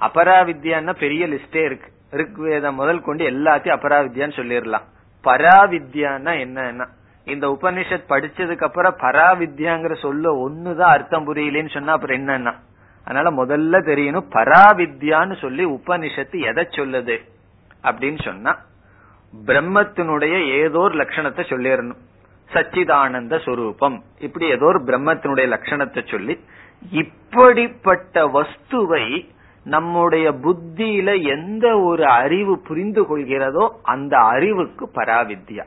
[0.00, 1.90] அபராவித்யான்னா பெரிய லிஸ்டே இருக்கு.
[2.10, 4.82] ரிக்வேதம் முதல் கொண்டு எல்லாத்தையும் அபராவித்யான்னு சொல்லிடலாம்.
[5.24, 6.86] பராவித்யான்னா என்னன்னா?
[7.24, 12.54] இந்த உபனிஷத் படிச்சதுக்கு அப்புறம் பராவித்யாங்கிற சொல்ல ஒண்ணுதான் அர்த்தம் புரியலன்னு சொன்னா அப்புறம் என்னன்னா?
[13.04, 17.18] அதனால முதல்ல தெரியணும் பராவித்யான்னு சொல்லி உபனிஷத்து எதை சொல்லுது?
[17.82, 18.58] அப்படின்னு சொன்னா
[19.46, 21.98] பிரம்மத்தினுடைய ஏதோ ஒரு லட்சணத்தை சொல்லிடணும்.
[22.52, 24.00] சச்சிதானந்த சுரூபம்.
[24.18, 26.44] இப்படி ஏதோ ஒரு பிரம்மத்தினுடைய லட்சணத்தை சொல்லி
[26.90, 29.30] இப்படிப்பட்ட வஸ்துவை
[29.64, 35.64] நம்முடைய புத்தியில எந்த ஒரு அறிவு புரிந்து கொள்கிறதோ அந்த அறிவுக்கு பராவித்யா.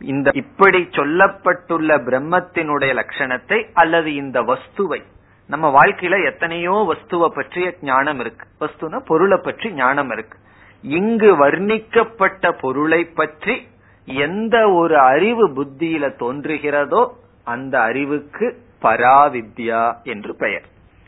[0.00, 5.02] இந்த இப்படி சொல்லப்பட்டுள்ள பிரம்மத்தினுடைய லட்சணத்தை அல்லது இந்த வஸ்துவை
[5.46, 8.46] நம்ம வாழ்க்கையில எத்தனையோ வஸ்துவை பற்றிய ஞானம் இருக்கு.
[8.60, 10.38] வஸ்துனா பொருளை பற்றி ஞானம் இருக்கு.
[10.84, 13.68] இங்கு வர்ணிக்கப்பட்ட பொருளை பற்றி
[14.06, 17.08] எந்த ஒரு அறிவு புத்தியில தோன்றுகிறதோ
[17.44, 20.62] அந்த அறிவுக்கு பராவித்யா என்று பெயர்.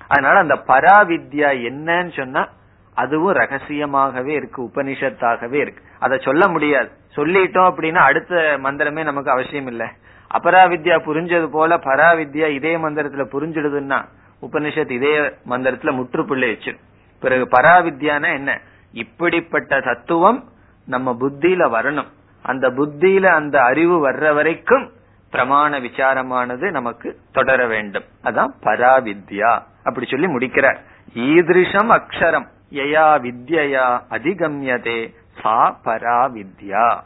[0.09, 2.49] அதனால அந்த பராவித்யா என்னன்னு சொன்னா
[2.95, 5.83] அதுவும் ரகசியமாகவே இருக்கு உபனிஷத்தாகவே இருக்கு.
[5.99, 6.91] அதை சொல்ல முடியாது.
[7.17, 9.87] சொல்லிட்டோம் அப்படின்னா அடுத்த மந்திரமே நமக்கு அவசியம் இல்லை.
[10.35, 14.05] அபராவித்யா புரிஞ்சது போல பராவித்யா இதே மந்திரத்துல புரிஞ்சிடுதுன்னா
[14.43, 15.19] உபனிஷத் இதே
[15.49, 16.77] மந்திரத்துல முற்றுப்புள்ளி வச்சு
[17.21, 18.61] பிறகு பராவித்யானா என்ன?
[18.93, 20.45] இப்படிப்பட்ட தத்துவம்
[20.87, 22.07] நம்ம புத்தியில வரணும்.
[22.43, 24.91] அந்த புத்தியில அந்த அறிவு வர்ற வரைக்கும்
[25.33, 28.05] பிரமாண விசாரமானது நமக்கு தொடர வேண்டும்.
[28.25, 29.63] அதான் பராவித்யா.
[29.85, 30.81] அப்படி சொல்லி முடிக்கிறார்.
[31.15, 32.47] ஈதிருஷம் அக்ஷரம்.
[32.71, 35.15] யயா வித்யா அதிகம்யதே.
[35.43, 37.01] சா பராவித்யா.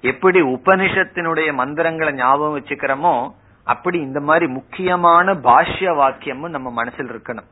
[0.00, 3.34] எப்படி உபனிஷத்தினுடைய மந்திரங்களை ஞாபகம் வச்சுக்கிறோமோ
[3.64, 7.48] அப்படி இந்த மாதிரி முக்கியமான பாஷ்ய வாக்கியமும் நம்ம மனசில் இருக்கணும்.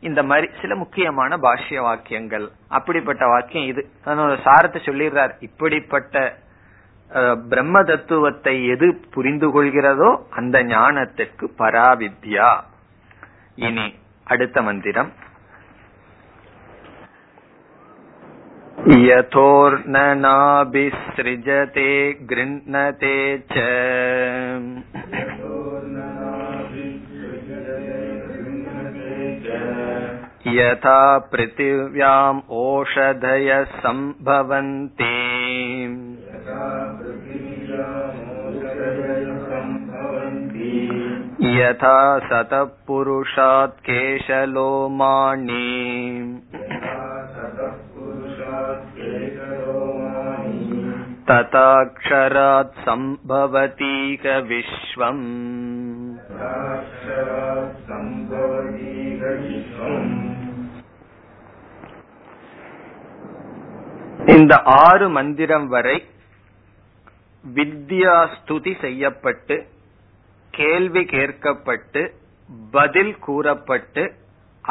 [0.00, 2.50] இந்த மாதிரி சில முக்கியமான பாஷ்ய வாக்கியங்கள்.
[2.68, 3.90] அப்படிப்பட்ட வாக்கியம் இது.
[4.06, 5.30] சாரத்தை சொல்லிடுறார்.
[5.40, 6.36] இப்படிப்பட்ட
[7.49, 12.49] பிரம்ம தத்துவத்தை எது புரிந்து கொள்கிறதோ அந்த ஞானத்திற்கு பராவித்யா
[13.57, 13.87] இனி
[14.27, 15.11] அடுத்த மந்திரம்
[20.55, 21.91] यथोर्ननाभिसृजते
[22.29, 23.17] गृह्णते
[23.47, 23.55] च
[30.49, 30.97] यथा
[31.31, 35.13] पृथिव्याम् ओषधयः सम्भवन्ति
[41.57, 45.69] यथा सतः पुरुषात् केशलोमाणि
[51.27, 55.25] तथाक्षरात् सम्भवतीक विश्वम्
[64.33, 65.95] இந்த ஆறு மந்திரம் வரை
[67.43, 69.55] வித்யா ஸ்துதி செய்யப்பட்டு
[70.58, 72.02] கேள்வி கேட்கப்பட்டு
[72.70, 74.02] பதில் கூறப்பட்டு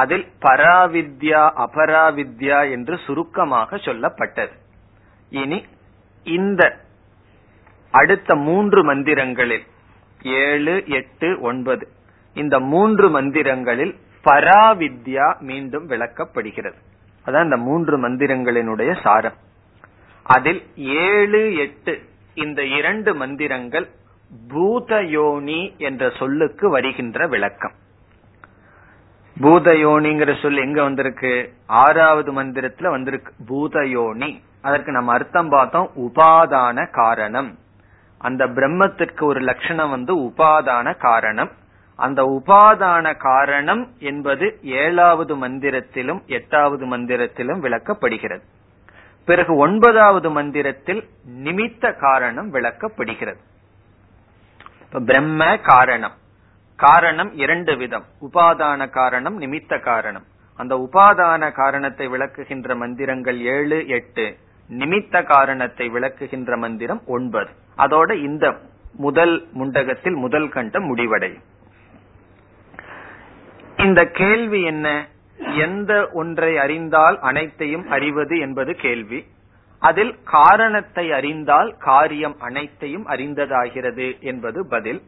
[0.01, 4.55] அதில் பராவித்யா அபராவித்யா என்று சுருக்கமாக சொல்லப்பட்டது.
[5.41, 5.59] இனி
[6.23, 6.61] இந்த
[7.91, 9.65] அடுத்த மூன்று மந்திரங்களில்
[10.39, 11.85] ஏழு எட்டு ஒன்பது
[12.33, 16.79] இந்த மூன்று மந்திரங்களில் பராவித்யா மீண்டும் விளக்கப்படுகிறது.
[17.25, 19.37] அதான் இந்த மூன்று மந்திரங்களினுடைய சாரம்.
[20.35, 20.61] அதில்
[21.05, 21.93] ஏழு எட்டு
[22.33, 23.87] இந்த இரண்டு மந்திரங்கள்
[24.49, 27.71] பூதயோனி என்ற சொல்லுக்கு வருகின்ற விளக்கம்.
[29.41, 31.53] பூதயோனிங்கிற சொல் எங்க வந்திருக்கு?
[31.65, 33.33] ஆறாவது மந்திரத்துல வந்திருக்கு.
[33.47, 34.41] பூதயோனி.
[34.61, 35.91] அதற்கு நம்ம அர்த்தம் பார்த்தோம்.
[35.95, 37.57] உபாதான காரணம்.
[38.17, 41.51] அந்த பிரம்மத்திற்கு ஒரு லட்சணம் வந்து உபாதான காரணம்.
[41.95, 48.41] அந்த உபாதான காரணம் என்பது ஏழாவது மந்திரத்திலும் எட்டாவது மந்திரத்திலும் விளக்கப்படுகிறது.
[49.25, 51.09] பிறகு ஒன்பதாவது மந்திரத்தில்
[51.43, 53.37] நிமித்த காரணம் விளக்கப்படுகிறது.
[54.91, 56.13] பிரம்ம காரணம்.
[56.75, 58.05] காரணம் இரண்டு விதம்.
[58.21, 60.23] உபாதான காரணம் நிமித்த காரணம்.
[60.55, 64.37] அந்த உபாதான காரணத்தை விளக்குகின்ற மந்திரங்கள் ஏழு எட்டு.
[64.69, 67.49] நிமித்த காரணத்தை விளக்குகின்ற மந்திரம் ஒன்பது.
[67.77, 68.55] அதோட இந்த
[68.95, 71.41] முதல் முண்டகத்தில் முதல் கண்டம் முடிவடையும்.
[73.77, 75.07] இந்த கேள்வி என்ன?
[75.37, 79.25] எந்த ஒன்றை அறிந்தால் அனைத்தையும் அறிவது என்பது கேள்வி.
[79.79, 85.01] அதில் காரணத்தை அறிந்தால் காரியம் அனைத்தையும் அறிந்ததாகிறது என்பது பதில்.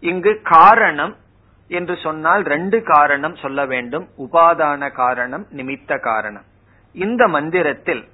[0.00, 1.16] இங்கு காரணம்
[1.68, 4.08] என்று சொன்னால் ரெண்டு காரணம் சொல்ல வேண்டும்.
[4.18, 6.44] உபாதான காரணம் நிமித்த காரணம்.
[6.92, 8.08] இந்த மந்திரத்தில்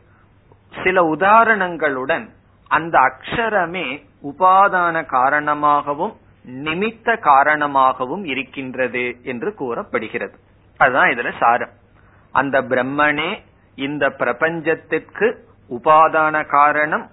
[0.85, 2.33] சில உதாரணங்களுடன்
[2.69, 6.17] அந்த அக்ஷரமே உபாதான காரணமாகவும்
[6.47, 10.37] நிமித்த காரணமாகவும் இருக்கின்றது என்று கூறப்படுகிறது.
[10.77, 11.71] அதுதான் இதுல சாரம்.
[12.33, 13.41] அந்த பிரம்மனே
[13.75, 15.35] இந்த பிரபஞ்சத்திற்கு
[15.75, 17.11] உபாதான காரணம்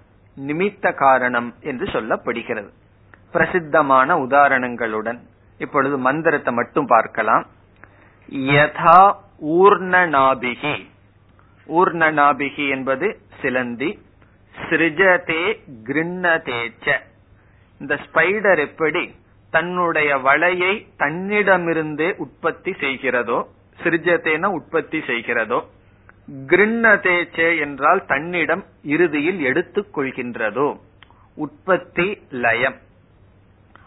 [0.47, 2.69] நிமித்த காரணம் என்று சொல்லப்படுகிறது.
[3.31, 5.19] பிரசித்தமான உதாரணங்களுடன்
[5.57, 7.45] இப்பொழுது மந்திரத்தை மட்டும் பார்க்கலாம்.
[8.29, 10.75] யதா ஊர்ணநாபிகி.
[11.67, 13.89] ஊர்ணநாபிகி என்பது சிலந்தி
[14.55, 15.43] சிருஜதே
[15.83, 16.99] கிருண்ணதேச்ச.
[17.79, 19.15] இந்த ஸ்பைடர் எப்படி
[19.51, 23.43] தன்னுடைய வலையை தன்னிடமிருந்தே உற்பத்தி செய்கிறதோ
[23.83, 25.59] சிருஜத்தேன உற்பத்தி செய்கிறதோ
[26.47, 30.79] கிருண்ணதேச்சே என்றால் தன்னிடம் இறுதியில் எடுத்துக் கொள்கின்றதோ.
[31.35, 32.75] உற்பத்தி லயம்.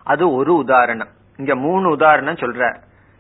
[0.03, 1.09] அது ஒரு உதாரணம்.
[1.37, 2.77] இங்க மூணு உதாரணம் சொல்ற.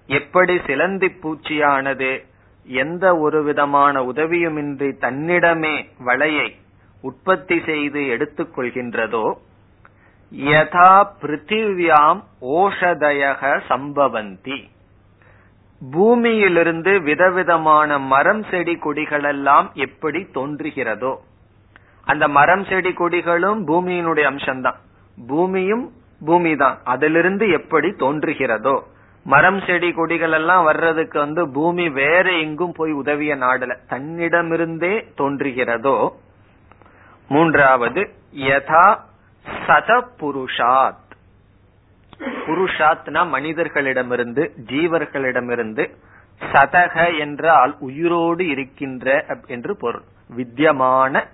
[0.07, 2.25] எப்படி சிலந்தி பூச்சியானது
[2.64, 6.57] எந்த ஒரு விதமான உதவியுமின்றி தன்னிடமே வலையை
[7.01, 9.35] உற்பத்தி செய்து எடுத்துக்கொள்கின்றதோ
[10.37, 14.70] யதா பிருத்திவியாம் ஓஷதயக சம்பவந்தி.
[15.83, 21.12] பூமியிலிருந்து விதவிதமான மரம் செடி கொடிகளெல்லாம் எப்படி தோன்றுகிறதோ
[22.07, 24.78] அந்த மரம் செடி கொடிகளும் பூமியினுடைய அம்சம்தான்.
[25.18, 25.85] பூமியும்
[26.20, 28.76] பூமி தான் அதிலிருந்து எப்படி தோன்றுகிறதோ
[29.26, 35.97] மரம் செடி கொடிகள் எல்லாம் வர்றதுக்கு வந்து பூமி வேற எங்கும் போய் உதவிய நாடல தன்னிடமிருந்தே தோன்றுகிறதோ.
[37.28, 38.03] மூன்றாவது
[38.49, 38.87] யதா
[39.47, 41.01] சத புருஷாத்
[42.27, 45.95] புருஷாத்னா மனிதர்களிடமிருந்து ஜீவர்களிடமிருந்து
[46.53, 50.03] சதக என்றால் உயிரோடு இருக்கின்ற என்று பொருள்.
[50.29, 51.29] வித்தியமான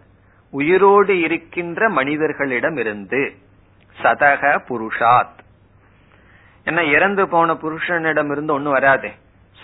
[0.51, 3.37] உயிரோடு இருக்கின்ற மனிதர்களிடமிருந்து
[4.03, 5.39] சதக புருஷாத்.
[6.65, 9.13] என்ன இறந்து போன புருஷனிடம் இருந்து ஒண்ணு வராதே.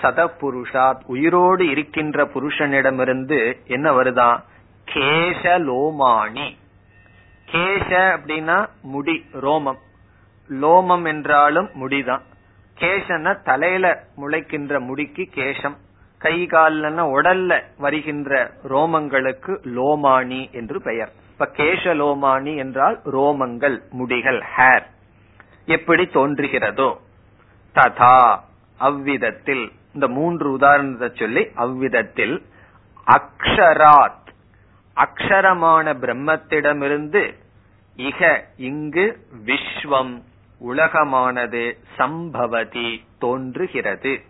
[0.03, 4.43] சத புருஷாத் உயிரோடு இருக்கின்ற புருஷனிடமிருந்து என்ன வருதான்
[4.95, 6.57] கேசலோமானி
[7.53, 9.79] கேச அப்படின்னா முடி ரோமம்.
[10.49, 12.22] லோமம் என்றாலும் முடிதான்.
[12.78, 15.76] கேசன தலையில முளைக்கின்ற முடிக்கு கேசம்.
[16.18, 21.12] கை கால்ல உடல்ல வருகின்ற ரோமங்களுக்கு லோமானி என்று பெயர்.
[21.30, 24.82] இப்ப கேஷ லோமானி என்றால் ரோமங்கள் முடிகள் ஹேர்.
[25.66, 26.97] எப்படி தோன்றுகிறதோ.
[27.74, 28.40] ததா
[28.78, 29.72] அவ்விதத்தில்.
[29.95, 32.47] இந்த மூன்று உதாரணத்தை சொல்லி அவ்விதத்தில்
[33.07, 34.22] அக்ஷராத்.
[34.97, 37.34] அக்ஷரமான பிரம்மத்திடமிருந்து
[37.97, 40.22] இக இங்கு விஸ்வம்
[40.61, 44.20] உலகமானது சம்பவதி தோன்றுகிறது.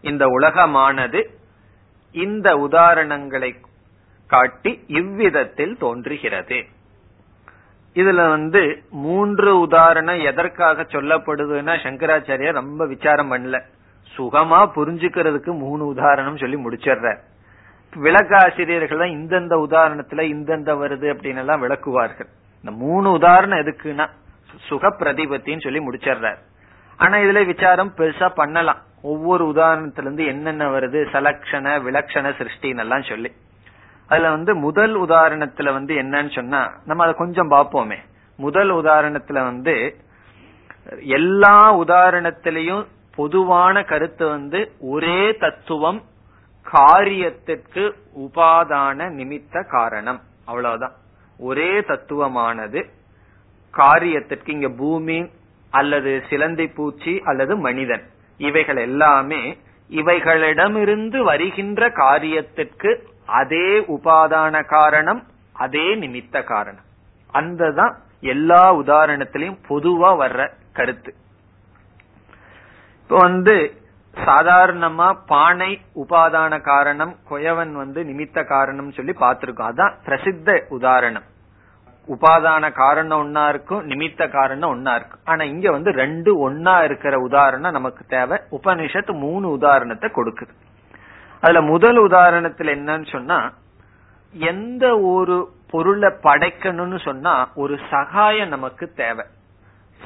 [0.00, 1.26] இந்த உலகமானது
[2.12, 3.60] இந்த உதாரணங்களை
[4.26, 6.64] காட்டி இவ்விதத்தில் தோன்றுகிறது.
[7.94, 13.60] இதுல வந்து மூன்று உதாரணம் எதற்காக சொல்லப்படுதுன்னா சங்கராச்சாரியார் ரொம்ப விசாரம் பண்ணல.
[14.16, 17.18] சுகமா புரிஞ்சுக்கிறதுக்கு மூணு உதாரணம் சொல்லி முடிச்சிடுற.
[17.94, 22.28] விளக்காசிரியர்கள் தான் இந்தந்த உதாரணத்துல இந்தந்த வருது அப்படின்னு எல்லாம் விளக்குவார்கள்.
[22.62, 24.08] இந்த மூணு உதாரணம் எதுக்குன்னா
[24.54, 26.38] சுக பிரதிபத்தின்னு சொல்லி முடிச்சிடுறார்.
[26.96, 28.78] ஆனா இதுல விசாரம் பெருசா பண்ணலாம்.
[29.02, 33.32] ஒவ்வொரு உதாரணத்துல இருந்து என்னென்ன வருது சலக்ஷண விலக்ஷண சிருஷ்டின்னு எல்லாம் சொல்லி.
[34.08, 37.96] அதுல வந்து முதல் உதாரணத்துல வந்து என்னன்னு சொன்னா நம்ம அதை கொஞ்சம் பார்ப்போமே.
[38.36, 39.96] முதல் உதாரணத்துல வந்து
[41.00, 46.02] எல்லா உதாரணத்திலையும் பொதுவான கருத்து வந்து ஒரே தத்துவம்
[46.72, 50.20] காரியத்திற்கு உபாதான நிமித்த காரணம்.
[50.44, 50.92] அவ்வளவுதான்.
[51.38, 52.88] ஒரே தத்துவமானது
[53.74, 55.30] காரியத்திற்கு இங்க பூமி
[55.70, 58.04] அல்லது சிலந்தி பூச்சி அல்லது மனிதன்.
[58.38, 59.58] இவைகள் எல்லாமே
[59.90, 62.90] இவைகளிடமிருந்து வருகின்ற காரியத்திற்கு
[63.26, 66.84] அதே உபாதான காரணம் அதே நிமித்த காரணம்.
[67.32, 71.14] அந்த தான் எல்லா உதாரணத்திலையும் பொதுவா வர்ற கருத்து.
[73.02, 73.74] இப்போ வந்து
[74.14, 79.70] சாதாரணமா பானை உபாதான காரணம் குயவன் வந்து நிமித்த காரணம் சொல்லி பார்த்திருக்கோம்.
[79.72, 81.26] அதான் பிரசித்த உதாரணம்.
[82.08, 85.20] உபாதான காரணம் ஒன்னா இருக்கும் நிமித்த காரணம் ஒன்னா இருக்கும்.
[85.24, 88.40] ஆனா இங்க வந்து ரெண்டு ஒன்னா இருக்கிற உதாரணம் நமக்கு தேவை.
[88.50, 90.54] உபனிஷத்து மூணு உதாரணத்தை கொடுக்குது.
[91.40, 93.52] அதுல முதல் உதாரணத்துல என்னன்னு சொன்னா
[94.32, 99.24] எந்த ஒரு பொருளை படைக்கணும்னு சொன்னா ஒரு சகாயம் நமக்கு தேவை.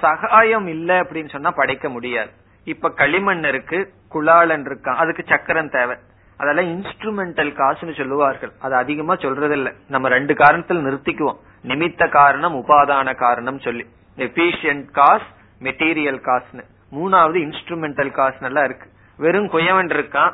[0.01, 2.31] சகாயம் இல்ல அப்படின்னு சொன்னா படைக்க முடியாது.
[2.65, 5.97] இப்ப களிமண் இருக்கு குழாலன் இருக்கான் அதுக்கு சக்கரம் தேவை.
[6.41, 8.53] அதெல்லாம் இன்ஸ்ட்ருமெண்டல் காசுன்னு சொல்லுவார்கள்.
[8.61, 9.73] அது அதிகமா சொல்றதில்ல.
[9.89, 11.41] நம்ம ரெண்டு காரணத்தில் நிறுத்திக்குவோம்.
[11.65, 13.87] நிமித்த காரணம் உபாதான காரணம் சொல்லி.
[14.17, 15.29] எபிஷியன்ட் காஸ்
[15.61, 18.89] மெட்டீரியல் காஸ்ட்னு மூணாவது இன்ஸ்ட்ருமெண்டல் காஸ்ட் நல்லா இருக்கு.
[19.17, 20.33] வெறும் குயவன் இருக்கான்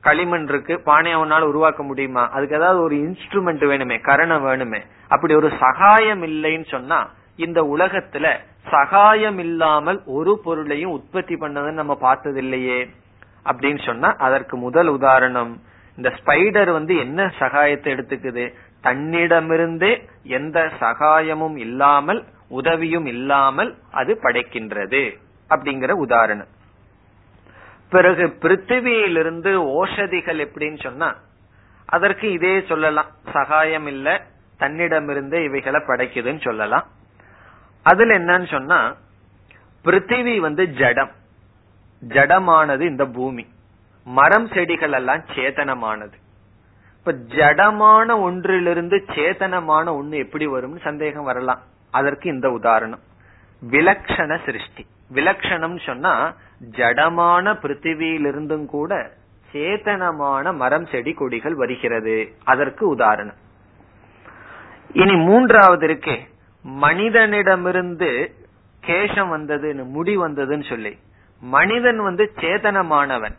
[0.00, 2.28] களிமண் இருக்கு பானை அவனால உருவாக்க முடியுமா?
[2.28, 4.80] அதுக்கு ஏதாவது ஒரு இன்ஸ்ட்ருமெண்ட் வேணுமே கரணம் வேணுமே.
[5.08, 8.36] அப்படி ஒரு சகாயம் இல்லைன்னு சொன்னா இந்த உலகத்துல
[8.70, 12.90] சகாயம் இல்லாமல் ஒரு பொருளையும் உற்பத்தி பண்ணதுன்னு நம்ம பார்த்தது இல்லையே
[13.46, 15.60] அப்படின்னு சொன்னா அதற்கு முதல் உதாரணம்
[15.96, 18.54] இந்த ஸ்பைடர் வந்து என்ன சகாயத்தை எடுத்துக்குது?
[18.82, 19.92] தன்னிடமிருந்தே
[20.22, 25.02] எந்த சகாயமும் இல்லாமல் உதவியும் இல்லாமல் அது படைக்கின்றது
[25.50, 26.50] அப்படிங்கிற உதாரணம்.
[27.90, 31.16] பிறகு பிருத்திவியிலிருந்து ஓஷதிகள் எப்படின்னு சொன்னா
[31.86, 34.08] அதற்கு இதே சொல்லலாம் சகாயம் இல்ல
[34.58, 36.86] தன்னிடமிருந்தே இவைகளை படைக்குதுன்னு சொல்லலாம்.
[37.82, 38.96] அதுல என்னன்னு சொன்னா
[39.84, 41.12] பிருத்திவி வந்து ஜடம்.
[42.08, 43.46] ஜடமானது இந்த பூமி.
[44.04, 46.12] மரம் செடிகள் எல்லாம் சேதனமானது.
[46.98, 51.60] இப்ப ஜடமான ஒன்றிலிருந்து சேதனமான ஒண்ணு எப்படி வரும்னு சந்தேகம் வரலாம்.
[51.90, 52.98] அதற்கு இந்த உதாரணம்.
[53.70, 54.86] விலக்ஷண சிருஷ்டி.
[55.14, 56.34] விலக்ஷணம் சொன்னா
[56.70, 59.10] ஜடமான பிருத்திவியிலிருந்தும் கூட
[59.52, 62.34] சேதனமான மரம் செடி கொடிகள் வருகிறது.
[62.44, 63.34] அதற்கு உதாரணம்.
[64.92, 66.18] இனி மூன்றாவது இருக்கே.
[66.62, 68.34] மனிதனிடமிருந்து
[68.86, 70.98] கேசம் வந்ததுன்னு முடி வந்ததுன்னு சொல்லி.
[71.40, 73.36] மனிதன் வந்து சேதனமானவன்.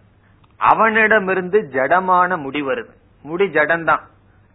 [0.57, 2.89] அவனிடமிருந்து ஜடமான முடி வருது.
[3.23, 3.99] முடி ஜடம்தான்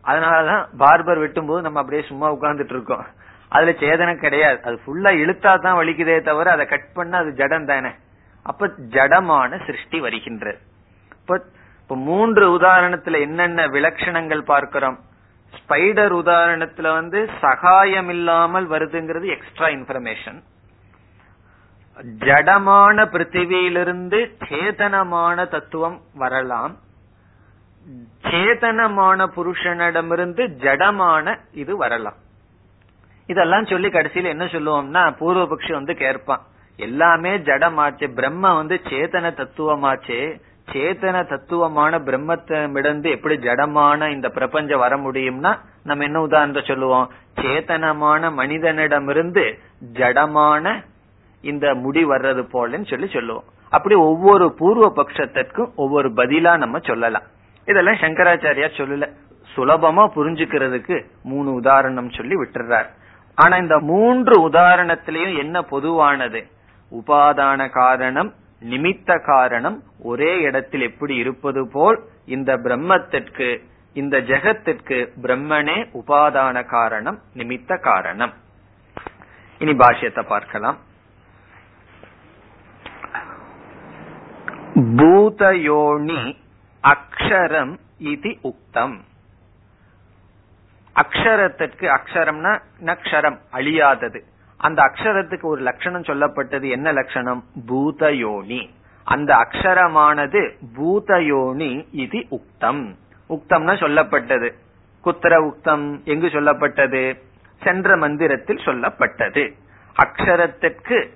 [0.04, 3.06] அதனாலதான் பார்பர் வெட்டும் போது நம்ம அப்படியே சும்மா உட்கார்ந்துட்டு இருக்கோம்.
[3.48, 4.62] அதுல சேதனம் கிடையாது.
[4.62, 7.90] அது ஃபுல்லா இழுத்தா தான் வலிக்குதே தவிர அதை கட் பண்ண அது ஜடம் தானே.
[8.42, 10.58] அப்ப ஜடமான சிருஷ்டி வருகின்றது.
[11.20, 14.98] இப்ப மூன்று உதாரணத்துல என்னென்ன விலட்சணங்கள் பார்க்கிறோம்?
[15.52, 20.42] ஸ்பைடர் உதாரணத்துல வந்து சகாயம் இல்லாமல் வருதுங்கிறது எக்ஸ்ட்ரா இன்ஃபர்மேஷன்
[22.02, 26.76] ஜடமான பிருத்திவியிலிருந்து சேதனமான தத்துவம் வரலாம்.
[28.22, 32.18] சேதனமான புருஷனிடமிருந்து ஜடமான இது வரலாம்.
[33.26, 36.42] இதெல்லாம் சொல்லி கடைசியில என்ன சொல்லுவோம்னா பூர்வபக்ஷி வந்து கேட்பான்
[36.76, 40.40] எல்லாமே ஜடமாச்சு பிரம்ம வந்து சேதன தத்துவமாச்சு
[40.72, 45.52] சேத்தன தத்துவமான பிரம்மத்திடந்து எப்படி ஜடமான இந்த பிரபஞ்சம் வர முடியும்னா
[45.84, 47.10] நம்ம என்ன உதாரணத்தை சொல்லுவோம்?
[47.40, 49.58] சேத்தனமான மனிதனிடமிருந்து
[49.92, 50.84] ஜடமான
[51.42, 53.44] இந்த முடி வர்றது போலன்னு சொல்லி சொல்லுவோம்.
[53.70, 57.22] அப்படி ஒவ்வொரு பூர்வ பட்சத்திற்கும் ஒவ்வொரு பதிலா நம்ம சொல்லலாம்.
[57.66, 59.08] இதெல்லாம் சங்கராச்சாரியா சொல்லல.
[59.56, 62.86] சுலபமா புரிஞ்சுக்கிறதுக்கு மூணு உதாரணம் சொல்லி விட்டுறார்.
[63.34, 66.46] ஆனா இந்த மூன்று உதாரணத்திலையும் என்ன பொதுவானது?
[66.90, 68.34] உபாதான காரணம்
[68.70, 73.62] நிமித்த காரணம் ஒரே இடத்தில் எப்படி இருப்பது போல் இந்த பிரம்மத்திற்கு
[73.92, 78.32] இந்த ஜெகத்திற்கு பிரம்மனே உபாதான காரணம் நிமித்த காரணம்.
[79.58, 80.78] இனி பாஷ்யத்தை பார்க்கலாம்.
[84.82, 86.36] பூதயோனி
[86.82, 89.00] அக்ஷரம் இது உக்தம்
[91.02, 94.20] அக்ஷரத்திற்கு அக்ஷரம்னா நக்ஷரம் அழியாதது.
[94.56, 97.44] அந்த அக்ஷரத்துக்கு ஒரு லட்சணம் சொல்லப்பட்டது என்ன லட்சணம்?
[97.66, 98.68] பூதயோனி.
[99.04, 102.94] அந்த அக்ஷரமானது பூதயோனி இது உக்தம்.
[103.28, 104.52] உக்தம்னா சொல்லப்பட்டது.
[105.04, 107.18] குத்திர உக்தம் எங்கு சொல்லப்பட்டது?
[107.62, 109.52] சென்ற மந்திரத்தில் சொல்லப்பட்டது.
[110.02, 111.08] அக்ஷரத்திற்கு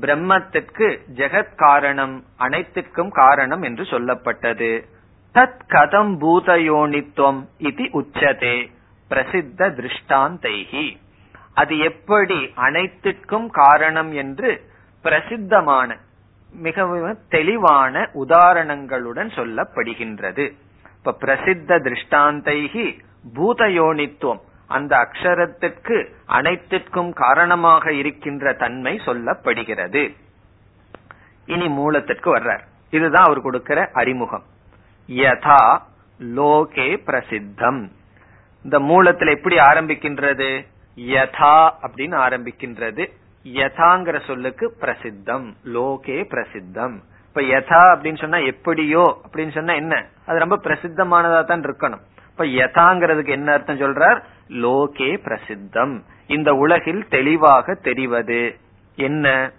[0.00, 4.84] பிரம்மத்திற்கு ஜெகத் காரணம் அனைத்திற்கும் காரணம் என்று சொல்லப்பட்டது.
[5.34, 8.70] தத் கதம் பூதயோனித்துவம் இது உச்சதே
[9.10, 10.96] பிரசித்த திருஷ்டாந்தைகி
[11.54, 14.62] அது எப்படி அனைத்திற்கும் காரணம் என்று
[15.02, 15.96] பிரசித்தமான
[16.52, 20.52] மிகவும் தெளிவான உதாரணங்களுடன் சொல்லப்படுகின்றது.
[20.96, 22.98] இப்ப பிரசித்த திருஷ்டாந்தைகி
[23.34, 24.40] பூதயோனித்துவம்
[24.74, 25.96] அந்த அக்ஷரத்திற்கு
[26.26, 30.02] அனைத்திற்கும் காரணமாக இருக்கின்ற தன்மை சொல்லப்படுகிறது.
[31.46, 32.64] இனி மூலத்திற்கு வர்றார்.
[32.90, 34.42] இதுதான் அவர் கொடுக்கிற அறிமுகம்.
[35.08, 35.62] யதா
[36.36, 37.80] லோகே பிரசித்தம்.
[38.64, 40.50] இந்த மூலத்தில் எப்படி ஆரம்பிக்கின்றது?
[40.96, 43.04] யதா அப்படின்னு ஆரம்பிக்கின்றது.
[43.44, 45.46] யதாங்கிற சொல்லுக்கு பிரசித்தம்.
[45.64, 46.96] லோகே பிரசித்தம்.
[47.28, 50.06] இப்ப யதா அப்படின்னு சொன்னா எப்படியோ அப்படின்னு சொன்னா என்ன?
[50.26, 52.02] அது ரொம்ப பிரசித்தமானதா தான் இருக்கணும்.
[52.36, 54.22] இப்ப யதாங்கிறதுக்கு என்ன அர்த்தம் சொல்றார்?
[54.48, 56.02] லோகே பிரசித்தம்.
[56.26, 58.58] இந்த உலகில் தெளிவாக தெரிவது.
[58.96, 59.52] என்ன?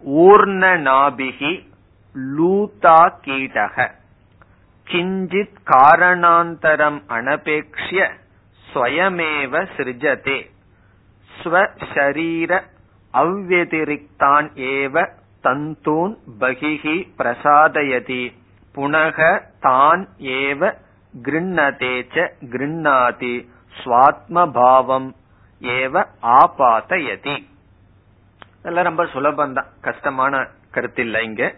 [0.00, 1.68] ஊர்ண நாபிகி
[2.38, 3.90] லூதா கீடக.
[4.86, 8.10] கிஞ்சித் காரணாந்தரம் அனபேக்ஷிய
[8.72, 10.50] ஸ்வயமேவ சிருஜதே.
[11.42, 12.62] ஸ்வசரீர
[13.14, 15.08] அவ்வதிரிக்தான் ஏவ
[15.42, 18.32] தந்தூன் பகிஹி பிரசாதயதி.
[18.74, 20.74] புனக தான் ஏவ
[21.22, 23.48] கிருண்ணதேச்ச கிருண்ணாதி
[23.84, 25.14] சுவாத்ம பாவம்
[25.60, 27.50] ஏவ ஆபாத்தயதி
[28.58, 29.66] இதெல்லாம் ரொம்ப சுலபம்தான்.
[29.80, 31.54] கஷ்டமான கருத்து இல்லை இங்க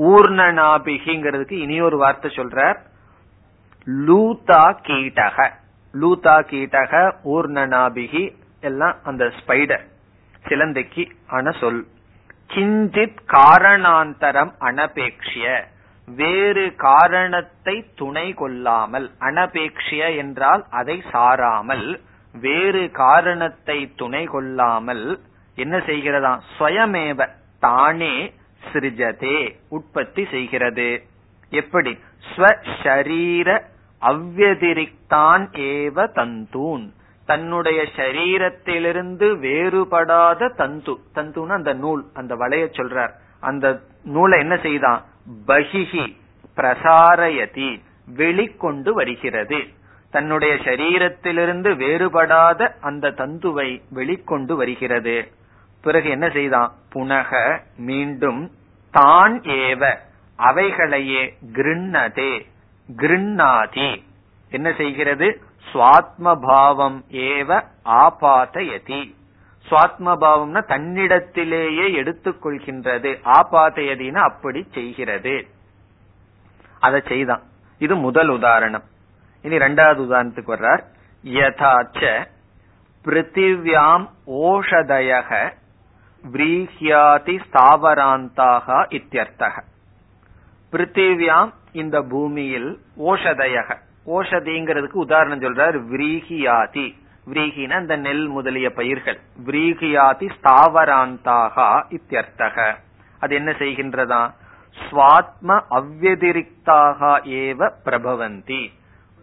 [0.00, 2.78] ஊர்ணநாபிகிங்கிறதுக்கு இனியொரு வார்த்தை சொல்றார்.
[3.86, 5.50] லூதா கீட்டக.
[5.92, 9.84] லூதா கீட்டக ஊர்ணநாபிகி எல்லாம் அந்த ஸ்பைடர்
[10.48, 11.86] சிலந்தைக்கு ஆன சொல்.
[12.48, 15.64] கிஞ்சித் காரணாந்தரம் அனபேக்ஷிய.
[16.08, 22.00] வேறு காரணத்தை துணை கொள்ளாமல் அனபேக்ஷிய என்றால் அதை சாராமல்
[22.34, 25.20] வேறு காரணத்தை துணை கொள்ளாமல்
[25.54, 27.28] என்ன செய்கிறதா ஸ்வயமேவ
[27.58, 28.32] தானே
[28.72, 31.02] சிருஜதே உற்பத்தி செய்கிறது.
[31.50, 31.98] எப்படி?
[32.34, 33.48] ஸ்வரீர
[34.02, 36.90] அவ்வதிரிக்தான் ஏவ தந்தூன்.
[37.26, 40.94] தன்னுடைய சரீரத்திலிருந்து வேறுபடாத தந்து.
[41.14, 43.12] தந்துன்னு அந்த நூல் அந்த வளைய சொல்றார்.
[43.40, 45.02] அந்த நூலை என்ன செய்தான்?
[45.46, 46.16] பகிஹி
[46.56, 47.80] பிரசாரயதி
[48.16, 49.66] வெளிக்கொண்டு வருகிறது.
[50.10, 55.32] தன்னுடைய சரீரத்திலிருந்து வேறுபடாத அந்த தந்துவை வெளிக்கொண்டு வருகிறது.
[55.80, 56.72] பிறகு என்ன செய்தான்?
[56.94, 58.50] புனக மீண்டும்
[58.90, 59.98] தான் ஏவ
[60.38, 62.46] அவைகளையே கிருண்ணதே
[62.96, 64.02] கிருண்ணாதி.
[64.50, 65.42] என்ன செய்கிறது?
[65.72, 69.14] சுவாத்ம பாவம் ஏவ ஆபாதயதி.
[69.70, 75.46] சுவாத்மபாவம்னா தன்னிடத்திலேயே எடுத்துக்கொள்கின்றது ஆபாதையதினா அப்படி செய்கிறது.
[76.80, 77.42] அதை செய்தான்.
[77.78, 78.82] இது முதல் உதாரணம்.
[79.42, 80.82] இனி ரெண்டாவது உதாரணத்துக்கு வர்றார்.
[81.24, 82.24] யதாச்ச
[83.04, 85.52] பிருத்திவியாம் ஓஷதயக
[86.32, 89.62] விரீஹியாதி ஸ்தாவராந்தாக இத்தியர்த்தக.
[90.72, 93.76] பிருத்திவியாம் இந்த பூமியில் ஓஷதயக.
[94.06, 97.02] ஓஷதிங்கிறதுக்கு உதாரணம் சொல்றார் விரீஹியாதி.
[97.30, 99.18] விரீகின இந்த நெல் முதலிய பயிர்கள்.
[99.46, 102.74] விரீகியாதி ஸ்தாவராந்தாகா இத்தியர்த்தக.
[103.20, 104.34] அது என்ன செய்கின்றதா?
[104.90, 108.70] ஸ்வாத்ம அவ்வதிரிக்தாக ஏவ பிரபவந்தி.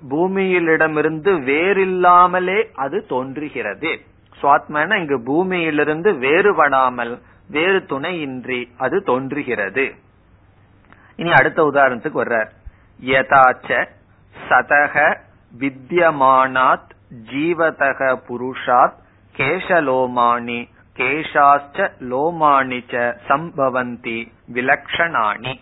[0.10, 4.00] பூமியிலிடமிருந்து வேறில்லாமலே அது தோன்றுகிறது.
[4.42, 9.96] சுவாத்மன இங்கு பூமியிலிருந்து வேறுபடாமல் வேறு துணையின்றி அது தோன்றுகிறது.
[11.16, 12.50] இனி அடுத்த உதாரணத்துக்கு வர்றார்.
[13.06, 13.88] யதாச்ச
[14.50, 15.18] சதக
[15.60, 18.94] வித்யமானாத் ஜீவதக புருஷாத்
[19.38, 25.60] கேசலோமானி கேஷாச்ச லோமானிச்ச சம்பவந்தி விலக்ஷணாணி.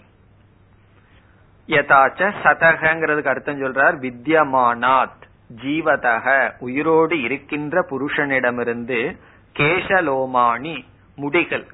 [1.68, 5.22] யதாச்ச சதகங்கிறதுக்கு அர்த்தம் சொல்றார் வித்யமானாத்
[5.56, 9.18] ஜீவதக உயிரோடு இருக்கின்ற புருஷனிடமிருந்து
[9.60, 10.86] கேசலோமானி
[11.18, 11.68] முடிகள்.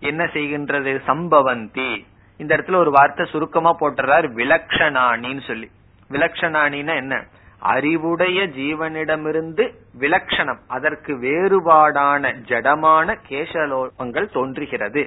[0.00, 1.00] என்ன செய்கின்றது?
[1.06, 2.04] சம்பவந்தி.
[2.36, 5.70] இந்த இடத்துல ஒரு வார்த்தை சுருக்கமா போட்டுறார் விலக்ஷணானின்னு சொல்லி.
[6.10, 7.24] விலக்ஷணானின்னா என்ன?
[7.72, 9.64] அறிவுடைய ஜீவனிடமிருந்து
[10.00, 15.02] விலக்ஷணம் அதற்கு வேறுபாடான ஜடமான கேசலோகங்கள் தோன்றுகிறது.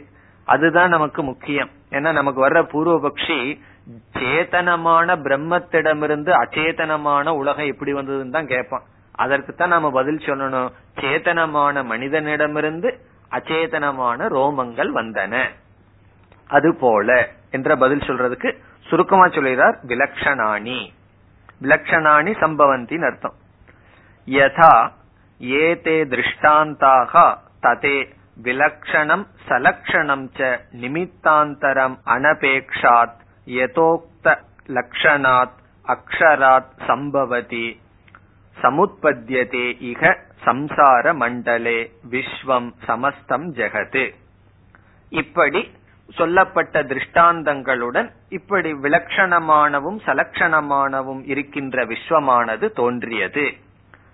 [0.45, 1.69] அதுதான் நமக்கு முக்கியம்.
[1.89, 3.39] ஏன்னா நமக்கு வர்ற பூர்வபக்ஷி
[4.13, 8.83] சேதனமான பிரம்மத்திடமிருந்து அச்சேதனமான உலகம் எப்படி வந்ததுன்னு தான் கேட்பான்.
[9.15, 10.69] அதற்குத்தான் நாம பதில் சொல்லணும்.
[11.01, 12.91] சேத்தனமான மனிதனிடமிருந்து
[13.31, 15.45] அச்சேதனமான ரோமங்கள் வந்தன.
[16.47, 18.49] அது போல என்ற பதில் சொல்றதுக்கு
[18.79, 20.79] சுருக்கமா சொல்லிடுறார் விலக்ஷணாணி.
[21.61, 23.37] விலக்ஷணாணி சம்பவந்தின்னு அர்த்தம்.
[24.27, 24.73] யதா
[25.39, 27.13] ஏதே திருஷ்டாந்தாக
[27.61, 27.97] ததே
[28.43, 30.49] விலக்ஷணம் சலக்ஷணம் ச
[30.81, 34.35] நிமித்தாந்தரம் அனபேக்ஷாத் யதோக்த
[34.77, 37.67] லக்ஷணாத் அக்ஷராத் சம்பவதி
[38.57, 40.13] சமுத்பத்தியதே இக
[40.45, 41.79] சம்சார மண்டலே
[42.11, 44.05] விஸ்வம் சமஸ்தம் ஜெகது.
[45.11, 45.61] இப்படி
[46.09, 53.53] சொல்லப்பட்ட திருஷ்டாந்தங்களுடன் இப்படி விலட்சணமானவும் சலக்ஷணமானவும் இருக்கின்ற விஸ்வமானது தோன்றியது.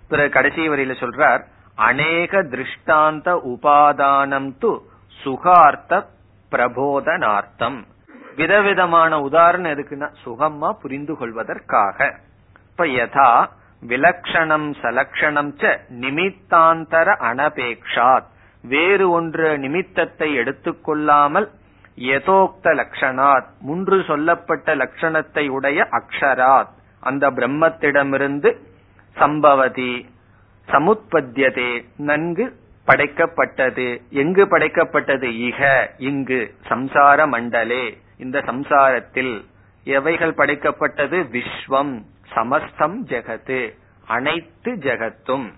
[0.08, 1.40] பிறகு கடைசி வரையில் சொல்றார்
[1.74, 4.78] அநேக திருஷ்டாந்த உபாதானம் து
[5.24, 6.06] சுகார்த்த
[6.50, 7.84] பிரபோதனார்த்தம்.
[8.36, 12.18] விதவிதமான உதாரணம் எதுக்குன்னா சுகமா புரிந்து கொள்வதற்காக.
[12.70, 13.46] இப்ப யதா
[13.88, 18.28] விலக்ஷணம் சலக்ஷணம் ச நிமித்தாந்தர அனபேக்ஷாத்.
[18.62, 21.48] வேறு ஒன்று நிமித்தத்தை எடுத்துக்கொள்ளாமல்
[21.96, 26.68] யதோக்த லட்சணாத் முன்று சொல்லப்பட்ட லட்சணத்தை உடைய அக்ஷராத்.
[27.00, 28.56] அந்த பிரம்மத்திடமிருந்து
[29.16, 30.06] சம்பவதி
[30.66, 34.00] சமுத்பத்தியதே நன்கு படைக்கப்பட்டது.
[34.10, 35.30] எங்கு படைக்கப்பட்டது?
[35.30, 37.98] இக இங்கு சம்சார மண்டலே.
[38.18, 39.44] இந்த சம்சாரத்தில்
[39.84, 41.28] எவைகள் படைக்கப்பட்டது?
[41.32, 42.02] விஸ்வம்
[42.34, 43.74] சமஸ்தம் ஜெகத்து
[44.06, 45.52] அனைத்து ஜெகத்தும்.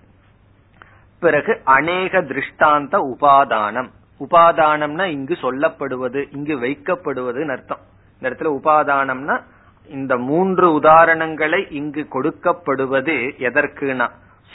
[1.19, 3.89] பிறகு அநேக திருஷ்டாந்த உபாதானம்.
[4.19, 7.79] உபாதானம்னா இங்கு சொல்லப்படுவது இங்கு வைக்கப்படுவதுன்னு அர்த்தம்.
[8.19, 9.41] இந்த இடத்துல உபாதானம்னா
[9.87, 14.09] இந்த மூன்று உதாரணங்களை இங்கு கொடுக்கப்படுவது எதற்குனா?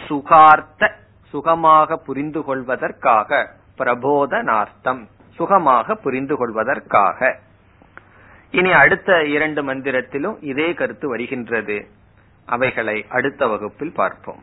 [0.08, 0.90] சுகார்த்த
[1.28, 5.02] சுகமாக புரிந்து கொள்வதற்காக பிரபோதனார்த்தம்
[5.34, 7.38] சுகமாக புரிந்து கொள்வதற்காக.
[8.50, 11.86] இனி அடுத்த இரண்டு மந்திரத்திலும் இதே கருத்து வருகின்றது.
[12.46, 14.42] அவைகளை அடுத்த வகுப்பில் பார்ப்போம்.